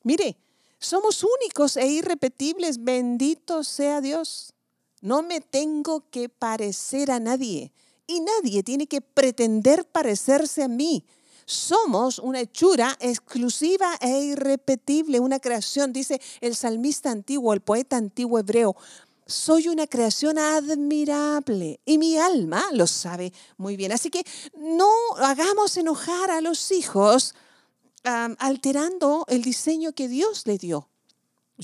Mire, 0.02 0.37
somos 0.79 1.23
únicos 1.23 1.76
e 1.76 1.87
irrepetibles, 1.87 2.83
bendito 2.83 3.62
sea 3.62 4.00
Dios. 4.00 4.55
No 5.00 5.23
me 5.23 5.41
tengo 5.41 6.09
que 6.11 6.29
parecer 6.29 7.11
a 7.11 7.21
nadie 7.21 7.73
y 8.07 8.21
nadie 8.21 8.62
tiene 8.62 8.87
que 8.87 9.00
pretender 9.00 9.85
parecerse 9.85 10.62
a 10.62 10.69
mí. 10.69 11.05
Somos 11.44 12.18
una 12.18 12.40
hechura 12.40 12.96
exclusiva 13.00 13.96
e 14.00 14.25
irrepetible, 14.25 15.20
una 15.20 15.40
creación, 15.40 15.92
dice 15.92 16.20
el 16.40 16.54
salmista 16.54 17.11
antiguo, 17.11 17.52
el 17.52 17.61
poeta 17.61 17.96
antiguo 17.96 18.38
hebreo. 18.38 18.76
Soy 19.26 19.68
una 19.68 19.87
creación 19.87 20.38
admirable 20.38 21.80
y 21.84 21.99
mi 21.99 22.18
alma 22.18 22.64
lo 22.72 22.87
sabe 22.87 23.32
muy 23.56 23.76
bien. 23.76 23.92
Así 23.92 24.11
que 24.11 24.25
no 24.56 24.90
hagamos 25.18 25.76
enojar 25.76 26.30
a 26.30 26.40
los 26.40 26.70
hijos 26.70 27.34
alterando 28.04 29.25
el 29.28 29.42
diseño 29.42 29.92
que 29.92 30.08
Dios 30.08 30.46
le 30.46 30.58
dio. 30.58 30.91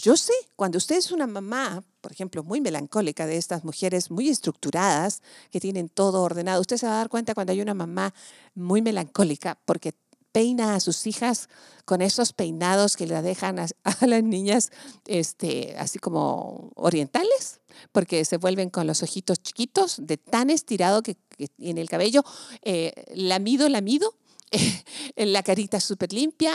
Yo 0.00 0.16
sé, 0.16 0.32
cuando 0.54 0.78
usted 0.78 0.96
es 0.96 1.10
una 1.10 1.26
mamá, 1.26 1.82
por 2.00 2.12
ejemplo, 2.12 2.44
muy 2.44 2.60
melancólica 2.60 3.26
de 3.26 3.36
estas 3.36 3.64
mujeres 3.64 4.12
muy 4.12 4.28
estructuradas, 4.28 5.22
que 5.50 5.58
tienen 5.58 5.88
todo 5.88 6.22
ordenado, 6.22 6.60
usted 6.60 6.76
se 6.76 6.86
va 6.86 6.92
a 6.92 6.96
dar 6.98 7.08
cuenta 7.08 7.34
cuando 7.34 7.52
hay 7.52 7.60
una 7.60 7.74
mamá 7.74 8.14
muy 8.54 8.80
melancólica 8.80 9.58
porque 9.64 9.94
peina 10.30 10.76
a 10.76 10.80
sus 10.80 11.04
hijas 11.08 11.48
con 11.84 12.00
esos 12.00 12.32
peinados 12.32 12.96
que 12.96 13.08
le 13.08 13.20
dejan 13.22 13.58
a, 13.58 13.66
las 14.06 14.22
niñas 14.22 14.70
este, 15.04 15.74
así 15.76 15.98
como 15.98 16.70
orientales, 16.76 17.60
porque 17.90 18.24
se 18.24 18.36
vuelven 18.36 18.70
con 18.70 18.86
los 18.86 19.02
ojitos 19.02 19.42
chiquitos, 19.42 19.96
de 20.00 20.16
tan 20.16 20.50
estirado 20.50 21.02
que, 21.02 21.16
en 21.58 21.76
el 21.76 21.88
cabello, 21.88 22.22
eh, 22.62 22.92
lamido, 23.16 23.68
lamido, 23.68 24.14
la 25.16 25.42
carita 25.42 25.80
súper 25.80 26.12
limpia, 26.12 26.52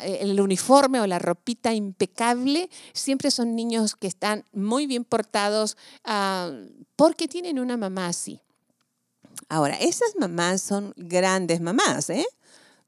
el 0.00 0.40
uniforme 0.40 1.00
o 1.00 1.06
la 1.06 1.18
ropita 1.18 1.72
impecable. 1.72 2.68
Siempre 2.92 3.30
son 3.30 3.54
niños 3.54 3.96
que 3.96 4.06
están 4.06 4.44
muy 4.52 4.86
bien 4.86 5.04
portados 5.04 5.76
ah, 6.04 6.50
porque 6.96 7.28
tienen 7.28 7.58
una 7.58 7.76
mamá 7.76 8.08
así. 8.08 8.40
Ahora, 9.48 9.76
esas 9.76 10.14
mamás 10.18 10.62
son 10.62 10.94
grandes 10.96 11.60
mamás, 11.60 12.10
¿eh? 12.10 12.26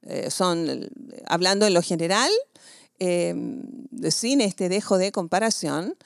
Eh, 0.02 0.30
son, 0.30 0.88
hablando 1.26 1.66
en 1.66 1.74
lo 1.74 1.82
general, 1.82 2.30
em, 2.98 3.62
sin 4.10 4.40
este 4.40 4.68
dejo 4.68 4.98
de 4.98 5.12
comparación, 5.12 5.96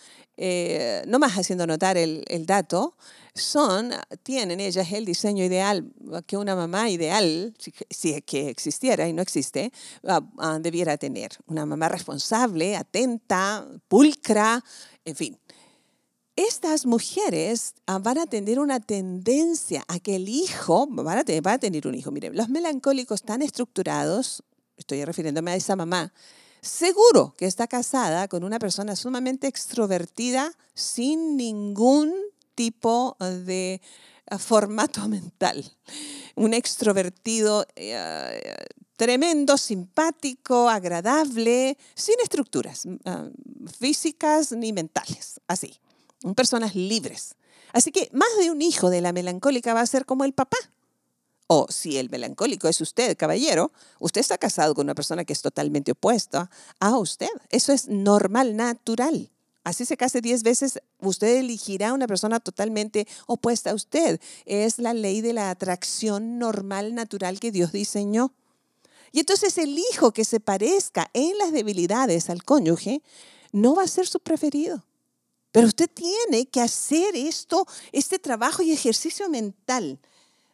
eh, 0.41 1.03
no 1.07 1.19
más 1.19 1.37
haciendo 1.37 1.67
notar 1.67 1.97
el, 1.97 2.25
el 2.29 2.47
dato, 2.47 2.97
son, 3.35 3.93
tienen 4.23 4.61
ellas 4.61 4.93
el 4.93 5.05
diseño 5.05 5.45
ideal 5.45 5.91
que 6.27 6.37
una 6.37 6.55
mamá 6.55 6.91
ideal, 6.91 7.55
si, 7.89 8.11
es 8.13 8.23
que 8.25 8.49
existiera 8.49 9.09
y 9.09 9.13
no 9.13 9.23
existe, 9.23 9.73
ah, 10.07 10.21
ah, 10.39 10.59
debiera 10.61 10.97
tener. 10.97 11.33
Una 11.47 11.67
mamá 11.67 11.89
responsable, 11.89 12.77
atenta, 12.77 13.67
pulcra, 13.89 14.63
en 15.05 15.17
fin. 15.17 15.39
Estas 16.37 16.87
mujeres 16.87 17.75
ah, 17.87 17.99
van 17.99 18.19
a 18.19 18.27
tener 18.27 18.61
una 18.61 18.79
tendencia 18.79 19.85
a 19.89 19.99
que 19.99 20.17
el 20.17 20.29
hijo, 20.29 20.87
van 20.89 21.19
a 21.19 21.25
tener, 21.25 21.47
a 21.49 21.59
tener 21.59 21.87
un 21.89 21.95
hijo, 21.95 22.11
miren, 22.13 22.37
los 22.37 22.49
melancólicos 22.49 23.23
tan 23.23 23.43
estructurados, 23.43 24.45
estoy 24.77 25.05
refiriéndome 25.05 25.51
a 25.51 25.57
esa 25.57 25.75
mamá, 25.75 26.13
seguro 26.61 27.35
que 27.37 27.47
está 27.47 27.67
casada 27.67 28.29
con 28.29 28.45
una 28.45 28.59
persona 28.59 28.97
sumamente 28.97 29.47
extrovertida 29.47 30.53
sin 30.75 31.37
ningún 31.37 32.15
tipo 32.55 33.17
de 33.21 33.81
eh, 34.27 34.39
formato 34.39 35.09
mental. 35.09 35.65
Un 36.35 36.55
extrovertido 36.55 37.67
eh, 37.77 38.55
tremendo, 38.97 39.57
simpático, 39.57 40.69
agradable, 40.69 41.79
sin 41.95 42.17
estructuras 42.23 42.85
ah, 43.05 43.29
físicas 43.79 44.53
ni 44.53 44.73
mentales, 44.73 45.41
así. 45.47 45.79
Personas 46.35 46.75
libres. 46.75 47.37
Así 47.73 47.93
que 47.93 48.11
más 48.13 48.29
de 48.41 48.51
un 48.51 48.61
hijo 48.61 48.91
de 48.91 49.01
la 49.01 49.13
melancólica 49.13 49.73
va 49.73 49.83
a 49.83 49.87
ser 49.87 50.05
como 50.05 50.25
el 50.25 50.33
papá. 50.33 50.59
O 51.49 51.67
si 51.69 51.99
el 51.99 52.11
melancólico 52.11 52.69
es 52.69 52.81
usted, 52.81 53.17
caballero, 53.17 53.73
usted 53.99 54.21
está 54.21 54.39
casado 54.39 54.75
con 54.75 54.87
una 54.87 54.95
persona 54.95 55.25
que 55.25 55.33
es 55.33 55.43
totalmente 55.43 55.93
opuesta 55.93 56.51
a 56.79 56.97
usted. 56.97 57.29
Eso 57.51 57.73
es 57.73 57.89
normal, 57.89 58.55
natural 58.55 59.31
así 59.69 59.85
se 59.85 59.97
case 59.97 60.21
diez 60.21 60.43
veces, 60.43 60.81
usted 61.01 61.37
elegirá 61.37 61.93
una 61.93 62.07
persona 62.07 62.41
totalmente 62.41 63.07
opuesta 63.27 63.71
a 63.71 63.75
usted. 63.75 64.21
Es 64.47 64.79
la 64.79 64.95
ley 64.95 65.21
de 65.21 65.33
la 65.33 65.51
atracción 65.51 66.39
normal, 66.39 66.95
natural 66.95 67.39
que 67.39 67.53
Dios 67.53 67.73
diseñó. 67.73 68.33
Y 69.13 69.21
entonces 69.21 69.59
el 69.59 69.79
hijo 69.79 70.13
que 70.13 70.25
se 70.25 70.41
parezca 70.41 71.11
en 71.13 71.37
las 71.39 71.53
debilidades 71.53 72.31
al 72.31 72.45
cónyuge 72.45 73.03
no 73.53 73.75
va 73.75 73.85
a 73.85 73.89
ser 73.89 74.07
su 74.07 74.21
preferido. 74.21 74.85
Pero 75.53 75.67
usted 75.67 75.89
tiene 75.93 76.47
que 76.47 76.61
hacer 76.61 77.17
esto, 77.17 77.67
este 77.93 78.19
trabajo 78.19 78.63
y 78.63 78.73
ejercicio 78.73 79.29
mental. 79.31 79.99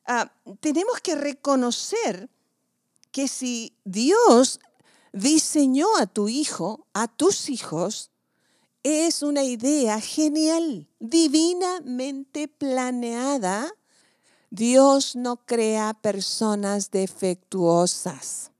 Ah, 0.06 0.30
tenemos 0.61 1.00
que 1.00 1.14
reconocer 1.14 2.28
que 3.11 3.28
si 3.28 3.76
Dios 3.84 4.61
diseñó 5.12 5.87
a 5.99 6.06
tu 6.06 6.28
hijo, 6.28 6.87
a 6.92 7.08
tus 7.08 7.49
hijos, 7.49 8.11
es 8.82 9.23
una 9.23 9.44
idea 9.44 10.00
genial, 10.00 10.88
divinamente 11.00 12.49
planeada. 12.49 13.73
Dios 14.50 15.16
no 15.16 15.37
crea 15.37 15.94
personas 15.94 16.90
defectuosas. 16.90 18.50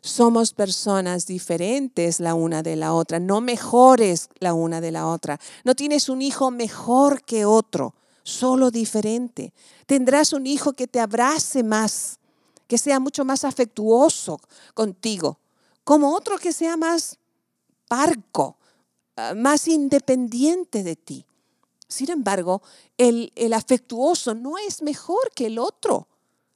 Somos 0.00 0.52
personas 0.52 1.26
diferentes 1.26 2.20
la 2.20 2.34
una 2.34 2.62
de 2.62 2.76
la 2.76 2.94
otra, 2.94 3.18
no 3.18 3.40
mejores 3.40 4.30
la 4.38 4.54
una 4.54 4.80
de 4.80 4.92
la 4.92 5.08
otra. 5.08 5.38
No 5.64 5.74
tienes 5.74 6.08
un 6.08 6.22
hijo 6.22 6.50
mejor 6.50 7.22
que 7.22 7.44
otro, 7.44 7.94
solo 8.26 8.70
diferente. 8.70 9.52
Tendrás 9.86 10.32
un 10.32 10.46
hijo 10.46 10.72
que 10.72 10.86
te 10.86 11.00
abrace 11.00 11.62
más, 11.62 12.18
que 12.66 12.78
sea 12.78 13.00
mucho 13.00 13.24
más 13.24 13.44
afectuoso 13.44 14.40
contigo, 14.74 15.38
como 15.84 16.14
otro 16.14 16.38
que 16.38 16.52
sea 16.52 16.76
más 16.76 17.18
parco, 17.88 18.56
Ah, 19.16 19.32
más 19.34 19.66
independiente 19.66 20.82
de 20.82 20.94
ti. 20.94 21.24
Sin 21.88 22.10
embargo, 22.10 22.62
el, 22.98 23.32
el 23.34 23.54
afectuoso 23.54 24.34
no 24.34 24.58
es 24.58 24.82
mejor 24.82 25.32
que 25.34 25.46
el 25.46 25.58
otro. 25.58 26.06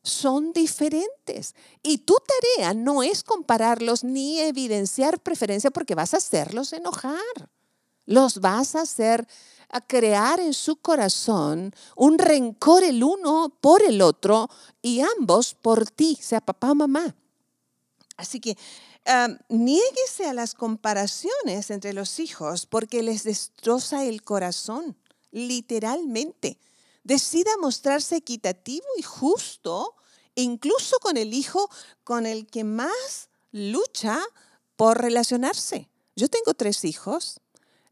Son 0.03 0.53
diferentes. 0.53 1.55
Y 1.83 1.99
tu 1.99 2.17
tarea 2.57 2.75
no 2.75 3.03
es 3.03 3.23
compararlos 3.23 4.05
ni 4.05 4.41
evidenciar 4.41 5.21
preferencia 5.21 5.71
porque 5.71 5.95
vas 5.95 6.13
a 6.13 6.19
hacerlos 6.19 6.75
enojar. 6.75 7.51
Los 8.05 8.41
vas 8.41 8.75
a 8.75 8.83
hacer 8.83 9.27
a 9.71 9.81
crear 9.81 10.41
en 10.41 10.53
su 10.53 10.77
corazón 10.77 11.75
un 11.97 12.19
rencor 12.19 12.83
el 12.83 13.03
uno 13.03 13.57
por 13.61 13.83
el 13.83 14.03
otro 14.03 14.49
y 14.83 15.01
ambos 15.01 15.55
por 15.55 15.91
ti, 15.91 16.19
sea 16.21 16.41
papá 16.41 16.73
o 16.73 16.75
mamá. 16.75 17.15
Así 18.17 18.41
que 18.41 18.57
niéguese 19.49 20.27
a 20.27 20.35
las 20.35 20.55
comparaciones 20.55 21.71
entre 21.71 21.93
los 21.93 22.19
hijos 22.19 22.67
porque 22.67 23.03
les 23.03 23.25
destroza 23.25 24.05
el 24.05 24.23
corazón, 24.23 24.97
literalmente. 25.31 26.59
Decida 27.03 27.51
mostrarse 27.61 28.17
equitativo 28.17 28.87
y 28.99 29.03
justo, 29.03 29.95
incluso 30.35 30.99
con 30.99 31.17
el 31.17 31.33
hijo 31.33 31.71
con 32.05 32.27
el 32.27 32.47
que 32.47 32.65
más 32.65 33.31
lucha 33.53 34.21
por 34.77 35.01
relacionarse. 35.01 35.89
Yo 36.15 36.29
tengo 36.29 36.55
tres 36.55 36.85
hijos 36.85 37.41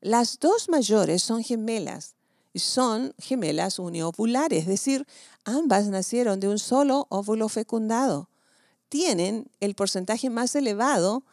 las 0.01 0.39
dos 0.39 0.69
mayores 0.69 1.23
son 1.23 1.43
gemelas 1.43 2.15
y 2.53 2.61
son 2.61 3.15
gemelas 3.19 3.79
uniovulares, 3.79 4.61
es 4.61 4.67
decir, 4.67 5.07
ambas 5.45 5.87
nacieron 5.87 6.41
de 6.41 6.49
un 6.49 6.59
solo 6.59 7.07
óvulo 7.11 7.49
fecundado. 7.49 8.29
Tienen 8.89 9.51
el 9.61 9.75
porcentaje 9.75 10.31
más 10.31 10.55
elevado 10.55 11.25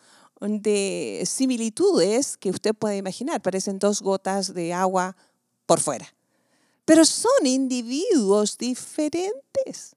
de 0.42 1.24
similitudes 1.26 2.38
que 2.38 2.50
usted 2.50 2.74
puede 2.74 2.98
imaginar. 2.98 3.42
Parecen 3.42 3.80
dos 3.80 4.02
gotas 4.02 4.54
de 4.54 4.74
agua 4.74 5.16
por 5.66 5.80
fuera. 5.80 6.08
Pero 6.84 7.06
son 7.06 7.46
individuos 7.46 8.58
diferentes. 8.58 9.96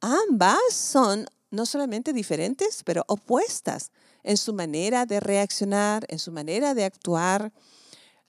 Ambas 0.00 0.60
son 0.72 1.26
no 1.50 1.66
solamente 1.66 2.12
diferentes, 2.12 2.82
pero 2.84 3.04
opuestas 3.08 3.90
en 4.22 4.36
su 4.36 4.52
manera 4.52 5.06
de 5.06 5.18
reaccionar, 5.18 6.04
en 6.08 6.18
su 6.18 6.30
manera 6.30 6.74
de 6.74 6.84
actuar, 6.84 7.52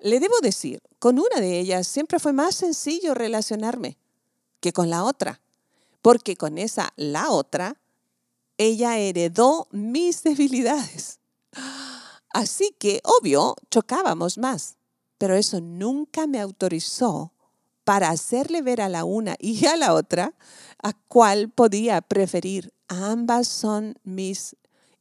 le 0.02 0.20
debo 0.20 0.34
decir, 0.42 0.82
con 1.00 1.20
una 1.20 1.40
de 1.40 1.60
ellas 1.60 1.88
siempre 1.88 2.20
fue 2.20 2.34
más 2.34 2.56
sencillo 2.56 3.14
relacionarme 3.14 3.98
que 4.60 4.74
con 4.74 4.90
la 4.90 5.04
otra, 5.04 5.42
porque 6.02 6.36
con 6.36 6.58
esa, 6.58 6.92
la 6.96 7.30
otra, 7.30 7.78
ella 8.58 8.98
heredó 8.98 9.68
mis 9.72 10.24
debilidades. 10.24 11.20
Así 12.30 12.76
que, 12.80 13.02
obvio, 13.04 13.56
chocábamos 13.70 14.38
más, 14.38 14.78
pero 15.18 15.36
eso 15.36 15.62
nunca 15.62 16.28
me 16.28 16.40
autorizó 16.40 17.34
para 17.84 18.10
hacerle 18.10 18.62
ver 18.62 18.82
a 18.82 18.90
la 18.90 19.04
una 19.04 19.36
y 19.40 19.66
a 19.66 19.76
la 19.76 19.94
otra 19.94 20.34
a 20.82 20.94
cuál 20.94 21.50
podía 21.50 22.02
preferir. 22.02 22.74
Ambas 22.88 23.48
son 23.48 23.96
mis 24.04 24.56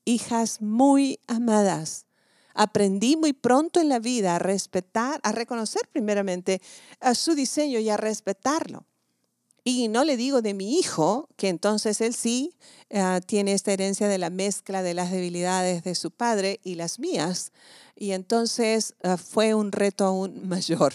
hijas 0.04 0.60
muy 0.60 1.20
amadas 1.26 2.06
aprendí 2.54 3.16
muy 3.16 3.32
pronto 3.32 3.80
en 3.80 3.88
la 3.88 3.98
vida 3.98 4.36
a 4.36 4.38
respetar, 4.38 5.20
a 5.22 5.32
reconocer 5.32 5.82
primeramente 5.90 6.60
a 7.00 7.14
su 7.14 7.34
diseño 7.34 7.78
y 7.78 7.90
a 7.90 7.96
respetarlo. 7.96 8.84
Y 9.72 9.86
no 9.86 10.04
le 10.04 10.16
digo 10.16 10.42
de 10.42 10.52
mi 10.52 10.78
hijo, 10.78 11.28
que 11.36 11.48
entonces 11.48 12.00
él 12.00 12.12
sí 12.12 12.56
eh, 12.88 13.20
tiene 13.24 13.52
esta 13.52 13.72
herencia 13.72 14.08
de 14.08 14.18
la 14.18 14.28
mezcla 14.28 14.82
de 14.82 14.94
las 14.94 15.12
debilidades 15.12 15.84
de 15.84 15.94
su 15.94 16.10
padre 16.10 16.58
y 16.64 16.74
las 16.74 16.98
mías. 16.98 17.52
Y 17.94 18.10
entonces 18.10 18.94
eh, 19.02 19.16
fue 19.16 19.54
un 19.54 19.70
reto 19.70 20.04
aún 20.04 20.48
mayor, 20.48 20.92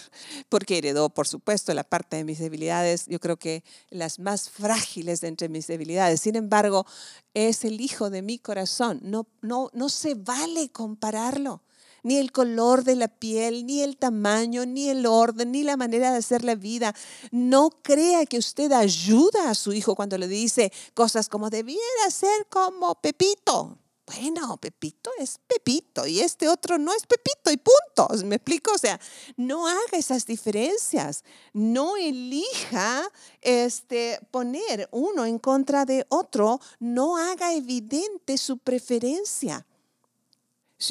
porque 0.49 0.77
heredó, 0.77 1.07
por 1.07 1.25
supuesto, 1.25 1.73
la 1.73 1.85
parte 1.85 2.17
de 2.17 2.25
mis 2.25 2.39
debilidades, 2.39 3.05
yo 3.07 3.21
creo 3.21 3.37
que 3.37 3.63
las 3.91 4.19
más 4.19 4.49
frágiles 4.49 5.21
de 5.21 5.29
entre 5.29 5.47
mis 5.47 5.67
debilidades. 5.67 6.19
Sin 6.19 6.35
embargo, 6.35 6.85
es 7.33 7.63
el 7.63 7.79
hijo 7.79 8.09
de 8.09 8.21
mi 8.23 8.39
corazón. 8.39 8.99
No, 9.03 9.25
no, 9.41 9.69
no 9.73 9.87
se 9.87 10.15
vale 10.15 10.69
compararlo 10.69 11.61
ni 12.05 12.17
el 12.17 12.31
color 12.31 12.83
de 12.83 12.95
la 12.95 13.07
piel, 13.07 13.65
ni 13.65 13.81
el 13.81 13.97
tamaño, 13.97 14.63
ni 14.67 14.89
el 14.89 15.07
orden, 15.07 15.51
ni 15.51 15.63
la 15.63 15.75
manera 15.75 16.11
de 16.11 16.19
hacer 16.19 16.43
la 16.43 16.53
vida. 16.53 16.93
No 17.31 17.71
crea 17.81 18.27
que 18.27 18.37
usted 18.37 18.71
ayuda 18.71 19.49
a 19.49 19.55
su 19.55 19.73
hijo 19.73 19.95
cuando 19.95 20.15
le 20.19 20.27
dice 20.27 20.71
cosas 20.93 21.29
como 21.29 21.49
debiera 21.49 21.81
ser 22.11 22.45
como 22.47 22.93
Pepito. 23.01 23.79
Bueno, 24.05 24.55
Pepito 24.57 25.09
es 25.17 25.39
Pepito 25.47 26.05
y 26.05 26.19
este 26.19 26.47
otro 26.47 26.77
no 26.77 26.93
es 26.93 27.07
Pepito 27.07 27.49
y 27.51 27.57
punto. 27.57 28.07
¿Me 28.23 28.35
explico? 28.35 28.71
O 28.75 28.77
sea, 28.77 28.99
no 29.35 29.67
haga 29.67 29.97
esas 29.97 30.27
diferencias. 30.27 31.23
No 31.53 31.97
elija 31.97 33.09
este, 33.41 34.19
poner 34.29 34.87
uno 34.91 35.25
en 35.25 35.39
contra 35.39 35.85
de 35.85 36.05
otro. 36.09 36.59
No 36.79 37.17
haga 37.17 37.53
evidente 37.53 38.37
su 38.37 38.59
preferencia. 38.59 39.65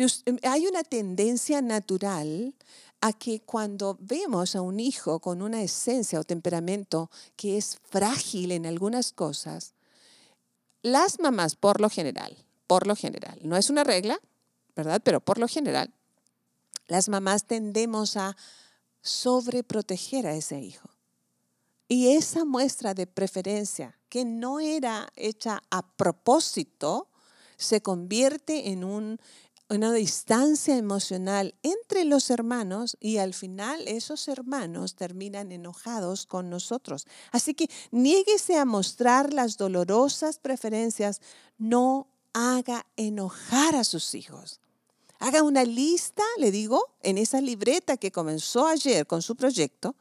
Em, 0.01 0.39
hay 0.43 0.67
una 0.67 0.83
tendencia 0.83 1.63
natural 1.63 2.55
a 3.01 3.13
que 3.13 3.41
cuando 3.41 3.99
vemos 4.01 4.57
a 4.57 4.63
un 4.63 4.81
hijo 4.81 5.21
con 5.21 5.43
una 5.43 5.63
esencia 5.63 6.19
o 6.19 6.25
temperamento 6.25 7.11
que 7.37 7.59
es 7.59 7.79
frágil 7.91 8.53
en 8.53 8.67
algunas 8.67 9.13
cosas, 9.13 9.75
las 10.83 11.21
mamás, 11.21 11.57
por 11.57 11.81
lo 11.81 11.91
general, 11.91 12.37
por 12.67 12.87
lo 12.87 12.97
general, 12.97 13.39
no 13.43 13.57
es 13.57 13.71
una 13.71 13.85
regla, 13.85 14.19
¿verdad? 14.75 15.01
Pero 15.05 15.21
por 15.21 15.39
lo 15.39 15.49
general, 15.49 15.93
las 16.89 17.09
mamás 17.09 17.47
tendemos 17.47 18.17
a 18.17 18.37
sobreproteger 19.03 20.27
a 20.27 20.35
ese 20.35 20.61
hijo. 20.61 20.91
Y 21.89 22.17
esa 22.17 22.45
muestra 22.45 22.95
de 22.95 23.07
preferencia, 23.07 23.99
que 24.09 24.25
no 24.25 24.61
era 24.61 25.13
hecha 25.17 25.63
a 25.71 25.87
propósito, 25.97 27.09
se 27.57 27.83
convierte 27.83 28.71
en 28.71 28.85
un, 28.85 29.21
una 29.71 29.93
distancia 29.93 30.77
emocional 30.77 31.55
entre 31.63 32.05
los 32.05 32.31
hermanos 32.31 32.97
y 33.01 33.17
al 33.17 33.33
final 33.33 33.87
esos 33.89 34.29
hermanos 34.29 34.95
terminan 34.95 35.53
enojados 35.53 36.27
con 36.27 36.51
nosotros. 36.51 37.07
Así 37.33 37.55
que 37.55 37.71
niéguese 37.91 38.59
a 38.59 38.67
mostrar 38.67 39.33
las 39.33 39.57
dolorosas 39.57 40.39
preferencias, 40.39 41.21
no 41.57 42.09
haga 42.35 42.87
enojar 42.97 43.75
a 43.75 43.85
sus 43.85 44.15
hijos. 44.15 44.61
Haga 45.19 45.43
una 45.43 45.65
lista, 45.65 46.23
le 46.39 46.51
digo, 46.51 46.91
en 47.01 47.17
esa 47.17 47.41
libreta 47.41 47.97
que 47.97 48.13
comenzó 48.13 48.67
ayer 48.67 49.07
con 49.07 49.23
su 49.23 49.37
proyecto, 49.37 49.97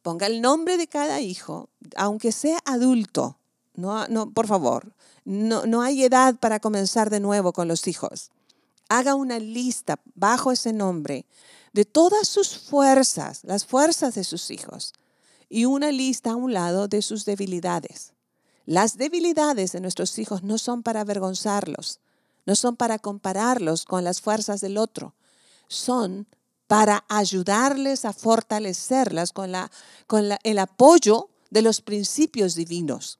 ponga 0.00 0.26
el 0.26 0.40
nombre 0.40 0.78
de 0.78 0.86
cada 0.86 1.20
hijo, 1.20 1.68
aunque 1.96 2.32
sea 2.32 2.60
adulto. 2.64 3.38
No, 3.74 4.08
no, 4.08 4.30
por 4.30 4.46
favor, 4.46 4.94
no, 5.26 5.66
no 5.66 5.82
hay 5.82 6.02
edad 6.04 6.36
para 6.36 6.60
comenzar 6.60 7.10
de 7.10 7.20
nuevo 7.20 7.52
con 7.52 7.68
los 7.68 7.86
hijos 7.88 8.30
haga 8.88 9.14
una 9.14 9.38
lista 9.38 10.00
bajo 10.14 10.52
ese 10.52 10.72
nombre 10.72 11.26
de 11.72 11.84
todas 11.84 12.28
sus 12.28 12.56
fuerzas, 12.56 13.40
las 13.44 13.66
fuerzas 13.66 14.14
de 14.14 14.24
sus 14.24 14.50
hijos, 14.50 14.94
y 15.48 15.64
una 15.64 15.92
lista 15.92 16.30
a 16.30 16.36
un 16.36 16.52
lado 16.52 16.88
de 16.88 17.02
sus 17.02 17.24
debilidades. 17.24 18.14
Las 18.64 18.96
debilidades 18.96 19.72
de 19.72 19.80
nuestros 19.80 20.18
hijos 20.18 20.42
no 20.42 20.58
son 20.58 20.82
para 20.82 21.02
avergonzarlos, 21.02 22.00
no 22.46 22.56
son 22.56 22.76
para 22.76 22.98
compararlos 22.98 23.84
con 23.84 24.04
las 24.04 24.20
fuerzas 24.20 24.60
del 24.60 24.78
otro, 24.78 25.14
son 25.68 26.26
para 26.66 27.04
ayudarles 27.08 28.04
a 28.04 28.12
fortalecerlas 28.12 29.32
con, 29.32 29.52
la, 29.52 29.70
con 30.06 30.30
el 30.42 30.58
apoyo 30.58 31.28
de 31.50 31.62
los 31.62 31.80
principios 31.80 32.54
divinos 32.54 33.18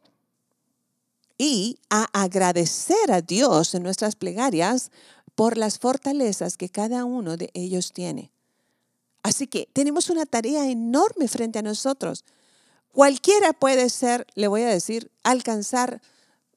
y 1.38 1.78
a 1.90 2.04
agradecer 2.12 3.10
a 3.12 3.20
Dios 3.20 3.74
en 3.74 3.82
nuestras 3.82 4.16
plegarias 4.16 4.90
por 5.34 5.56
las 5.56 5.78
fortalezas 5.78 6.56
que 6.56 6.68
cada 6.68 7.04
uno 7.04 7.36
de 7.36 7.50
ellos 7.54 7.92
tiene. 7.92 8.32
Así 9.22 9.46
que 9.46 9.68
tenemos 9.72 10.08
una 10.08 10.24
tarea 10.24 10.70
enorme 10.70 11.28
frente 11.28 11.58
a 11.58 11.62
nosotros. 11.62 12.24
Cualquiera 12.92 13.52
puede 13.52 13.90
ser, 13.90 14.26
le 14.34 14.48
voy 14.48 14.62
a 14.62 14.68
decir, 14.68 15.10
alcanzar 15.22 16.00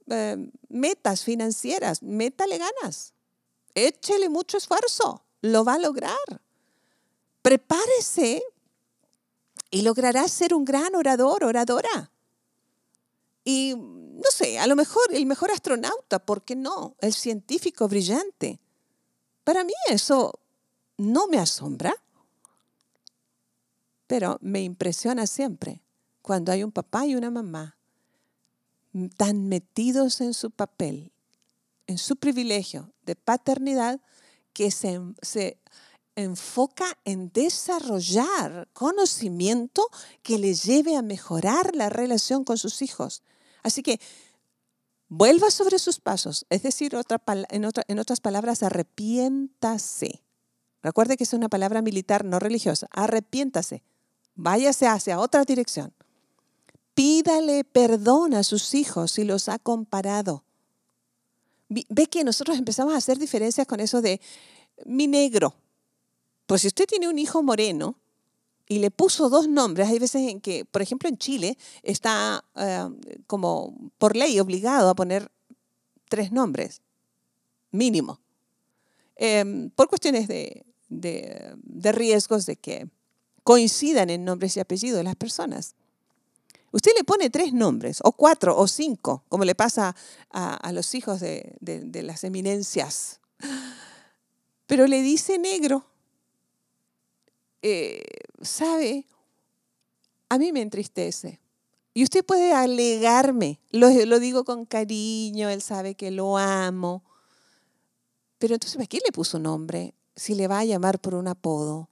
eh, 0.07 0.37
metas 0.69 1.23
financieras, 1.23 2.01
métale 2.01 2.57
ganas, 2.57 3.13
échele 3.75 4.29
mucho 4.29 4.57
esfuerzo, 4.57 5.23
lo 5.41 5.65
va 5.65 5.73
a 5.73 5.79
lograr. 5.79 6.41
Prepárese 7.41 8.43
y 9.71 9.81
logrará 9.81 10.27
ser 10.27 10.53
un 10.53 10.63
gran 10.63 10.95
orador, 10.95 11.43
oradora. 11.43 12.11
Y 13.51 13.73
no 13.75 14.29
sé, 14.29 14.59
a 14.59 14.67
lo 14.67 14.75
mejor 14.75 15.01
el 15.11 15.25
mejor 15.25 15.49
astronauta, 15.49 16.23
¿por 16.23 16.43
qué 16.43 16.55
no? 16.55 16.95
El 17.01 17.13
científico 17.13 17.87
brillante. 17.87 18.59
Para 19.43 19.63
mí 19.63 19.73
eso 19.87 20.39
no 20.97 21.25
me 21.27 21.39
asombra, 21.39 21.95
pero 24.05 24.37
me 24.41 24.61
impresiona 24.61 25.25
siempre 25.25 25.81
cuando 26.21 26.51
hay 26.51 26.63
un 26.63 26.71
papá 26.71 27.07
y 27.07 27.15
una 27.15 27.31
mamá 27.31 27.75
tan 29.17 29.47
metidos 29.47 30.21
en 30.21 30.35
su 30.35 30.51
papel, 30.51 31.11
en 31.87 31.97
su 31.97 32.17
privilegio 32.17 32.93
de 33.01 33.15
paternidad, 33.15 33.99
que 34.53 34.69
se, 34.69 35.01
se 35.23 35.57
enfoca 36.15 36.99
en 37.03 37.31
desarrollar 37.31 38.67
conocimiento 38.73 39.87
que 40.21 40.37
les 40.37 40.65
lleve 40.65 40.95
a 40.95 41.01
mejorar 41.01 41.75
la 41.75 41.89
relación 41.89 42.43
con 42.43 42.59
sus 42.59 42.83
hijos. 42.83 43.23
Así 43.63 43.83
que 43.83 43.99
vuelva 45.07 45.51
sobre 45.51 45.79
sus 45.79 45.99
pasos, 45.99 46.45
es 46.49 46.63
decir, 46.63 46.93
en, 47.49 47.69
en 47.87 47.99
otras 47.99 48.19
palabras, 48.19 48.63
arrepiéntase. 48.63 50.23
Recuerde 50.81 51.17
que 51.17 51.23
es 51.23 51.33
una 51.33 51.49
palabra 51.49 51.81
militar, 51.81 52.23
no 52.23 52.39
religiosa. 52.39 52.87
Arrepiéntase. 52.91 53.83
váyase 54.35 54.87
hacia 54.87 55.19
otra 55.19 55.43
dirección. 55.43 55.93
Pídale 56.93 57.63
perdón 57.63 58.33
a 58.33 58.43
sus 58.43 58.73
hijos 58.73 59.11
si 59.11 59.23
los 59.23 59.49
ha 59.49 59.59
comparado. 59.59 60.43
Ve 61.67 62.07
que 62.07 62.23
nosotros 62.23 62.57
empezamos 62.57 62.93
a 62.93 62.97
hacer 62.97 63.19
diferencias 63.19 63.67
con 63.67 63.79
eso 63.79 64.01
de 64.01 64.19
mi 64.85 65.07
negro. 65.07 65.53
Pues 66.45 66.61
si 66.61 66.67
usted 66.67 66.85
tiene 66.87 67.07
un 67.07 67.19
hijo 67.19 67.43
moreno 67.43 67.95
y 68.69 68.79
le 68.79 68.91
puso 68.91 69.29
dos 69.29 69.49
nombres, 69.49 69.89
hay 69.89 69.99
veces 69.99 70.29
en 70.29 70.39
que, 70.39 70.63
por 70.63 70.81
ejemplo, 70.81 71.09
en 71.09 71.17
Chile 71.17 71.57
está 71.83 72.45
eh, 72.55 72.87
como 73.27 73.75
por 73.97 74.15
ley 74.15 74.39
obligado 74.39 74.89
a 74.89 74.95
poner 74.95 75.29
tres 76.07 76.31
nombres, 76.31 76.81
mínimo, 77.71 78.21
em, 79.17 79.69
por 79.71 79.89
cuestiones 79.89 80.29
de, 80.29 80.63
de 80.87 81.91
riesgos 81.91 82.45
de 82.45 82.55
que 82.55 82.87
coincidan 83.43 84.09
en 84.09 84.23
nombres 84.23 84.55
y 84.55 84.61
apellidos 84.61 85.03
las 85.03 85.15
personas. 85.17 85.75
Usted 86.71 86.91
le 86.95 87.03
pone 87.03 87.29
tres 87.29 87.51
nombres, 87.53 87.99
o 88.03 88.11
cuatro, 88.11 88.55
o 88.57 88.67
cinco, 88.67 89.23
como 89.27 89.43
le 89.43 89.55
pasa 89.55 89.95
a, 90.29 90.71
los 90.71 90.93
hijos 90.93 91.19
de, 91.19 91.57
las 92.03 92.23
eminencias. 92.23 93.19
Pero 94.67 94.85
le 94.85 95.01
dice 95.01 95.39
negro. 95.39 95.85
Eh, 97.61 98.03
¿Sabe? 98.41 99.05
A 100.29 100.37
mí 100.37 100.51
me 100.51 100.61
entristece. 100.61 101.39
Y 101.93 102.03
usted 102.03 102.23
puede 102.23 102.53
alegarme, 102.53 103.59
lo, 103.71 103.89
lo, 103.89 104.19
digo 104.19 104.45
con 104.45 104.65
cariño, 104.65 105.49
él 105.49 105.61
sabe 105.61 105.95
que 105.95 106.11
lo 106.11 106.37
amo. 106.37 107.03
Pero 108.37 108.53
entonces, 108.53 108.77
¿para 108.77 108.87
qué 108.87 108.99
le 109.05 109.11
puso 109.11 109.39
nombre 109.39 109.93
si 110.15 110.35
le 110.35 110.47
va 110.47 110.59
a 110.59 110.65
llamar 110.65 110.99
por 110.99 111.15
un 111.15 111.27
apodo? 111.27 111.89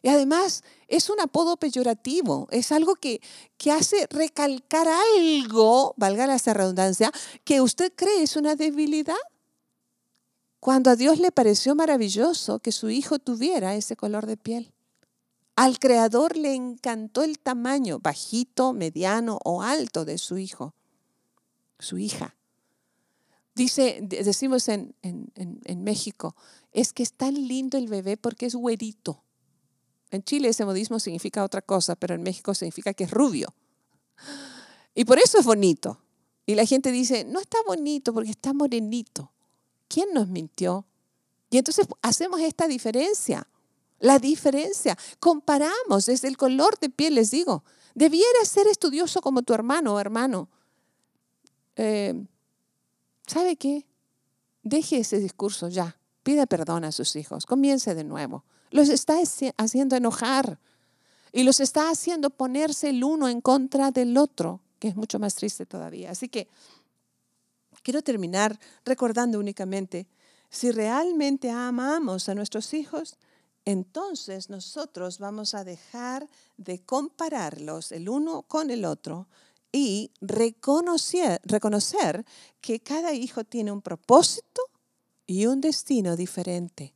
Y 0.00 0.08
además 0.08 0.62
es 0.86 1.10
un 1.10 1.20
apodo 1.20 1.56
peyorativo, 1.56 2.46
es 2.50 2.70
algo 2.72 2.94
que, 2.94 3.20
que 3.56 3.72
hace 3.72 4.06
recalcar 4.10 4.86
algo, 4.88 5.94
valga 5.96 6.26
la 6.26 6.38
redundancia, 6.38 7.10
que 7.44 7.60
usted 7.60 7.92
cree 7.94 8.22
es 8.22 8.36
una 8.36 8.54
debilidad. 8.54 9.16
Cuando 10.60 10.90
a 10.90 10.96
Dios 10.96 11.20
le 11.20 11.30
pareció 11.30 11.74
maravilloso 11.74 12.58
que 12.58 12.72
su 12.72 12.90
hijo 12.90 13.18
tuviera 13.18 13.74
ese 13.74 13.96
color 13.96 14.26
de 14.26 14.36
piel. 14.36 14.72
Al 15.54 15.78
creador 15.78 16.36
le 16.36 16.54
encantó 16.54 17.22
el 17.22 17.38
tamaño, 17.38 17.98
bajito, 17.98 18.72
mediano 18.72 19.40
o 19.44 19.62
alto 19.62 20.04
de 20.04 20.18
su 20.18 20.38
hijo, 20.38 20.74
su 21.78 21.98
hija. 21.98 22.36
Dice, 23.54 23.98
decimos 24.02 24.68
en, 24.68 24.94
en, 25.02 25.32
en 25.34 25.82
México, 25.82 26.36
es 26.70 26.92
que 26.92 27.02
es 27.02 27.12
tan 27.12 27.34
lindo 27.34 27.76
el 27.76 27.88
bebé 27.88 28.16
porque 28.16 28.46
es 28.46 28.54
güerito. 28.54 29.24
En 30.10 30.22
Chile 30.22 30.48
ese 30.48 30.64
modismo 30.64 31.00
significa 31.00 31.44
otra 31.44 31.60
cosa, 31.60 31.96
pero 31.96 32.14
en 32.14 32.22
México 32.22 32.54
significa 32.54 32.94
que 32.94 33.04
es 33.04 33.10
rubio. 33.10 33.54
Y 34.94 35.04
por 35.04 35.18
eso 35.18 35.38
es 35.38 35.44
bonito. 35.44 36.00
Y 36.46 36.54
la 36.54 36.64
gente 36.64 36.90
dice, 36.90 37.24
no 37.24 37.40
está 37.40 37.58
bonito 37.66 38.14
porque 38.14 38.30
está 38.30 38.52
morenito. 38.52 39.32
¿Quién 39.88 40.12
nos 40.12 40.28
mintió? 40.28 40.86
Y 41.50 41.58
entonces 41.58 41.86
hacemos 42.02 42.40
esta 42.40 42.68
diferencia. 42.68 43.48
La 43.98 44.18
diferencia. 44.18 44.96
Comparamos 45.18 46.06
desde 46.06 46.28
el 46.28 46.36
color 46.36 46.78
de 46.78 46.90
piel, 46.90 47.14
les 47.14 47.30
digo. 47.30 47.64
Debiera 47.94 48.44
ser 48.44 48.66
estudioso 48.66 49.20
como 49.20 49.42
tu 49.42 49.54
hermano 49.54 49.94
o 49.94 50.00
hermano. 50.00 50.48
Eh, 51.76 52.14
¿Sabe 53.26 53.56
qué? 53.56 53.86
Deje 54.62 54.98
ese 54.98 55.18
discurso 55.18 55.68
ya. 55.68 55.98
Pida 56.22 56.46
perdón 56.46 56.84
a 56.84 56.92
sus 56.92 57.16
hijos. 57.16 57.46
Comience 57.46 57.94
de 57.94 58.04
nuevo. 58.04 58.44
Los 58.70 58.88
está 58.88 59.16
haciendo 59.56 59.96
enojar 59.96 60.60
y 61.32 61.42
los 61.42 61.60
está 61.60 61.90
haciendo 61.90 62.30
ponerse 62.30 62.90
el 62.90 63.02
uno 63.02 63.28
en 63.28 63.40
contra 63.40 63.90
del 63.90 64.16
otro, 64.16 64.60
que 64.78 64.88
es 64.88 64.96
mucho 64.96 65.18
más 65.18 65.34
triste 65.34 65.66
todavía. 65.66 66.10
Así 66.10 66.28
que 66.28 66.48
quiero 67.88 68.02
terminar 68.02 68.60
recordando 68.84 69.38
únicamente, 69.38 70.06
si 70.50 70.70
realmente 70.72 71.48
amamos 71.48 72.28
a 72.28 72.34
nuestros 72.34 72.74
hijos, 72.74 73.16
entonces 73.64 74.50
nosotros 74.50 75.18
vamos 75.18 75.54
a 75.54 75.64
dejar 75.64 76.28
de 76.58 76.80
compararlos 76.80 77.90
el 77.92 78.10
uno 78.10 78.42
con 78.42 78.70
el 78.70 78.84
otro 78.84 79.26
y 79.72 80.10
reconocer, 80.20 81.40
que 82.60 82.80
cada 82.80 83.14
hijo 83.14 83.44
tiene 83.44 83.72
un 83.72 83.80
propósito 83.80 84.60
y 85.26 85.46
un 85.46 85.62
destino 85.62 86.14
diferente. 86.14 86.94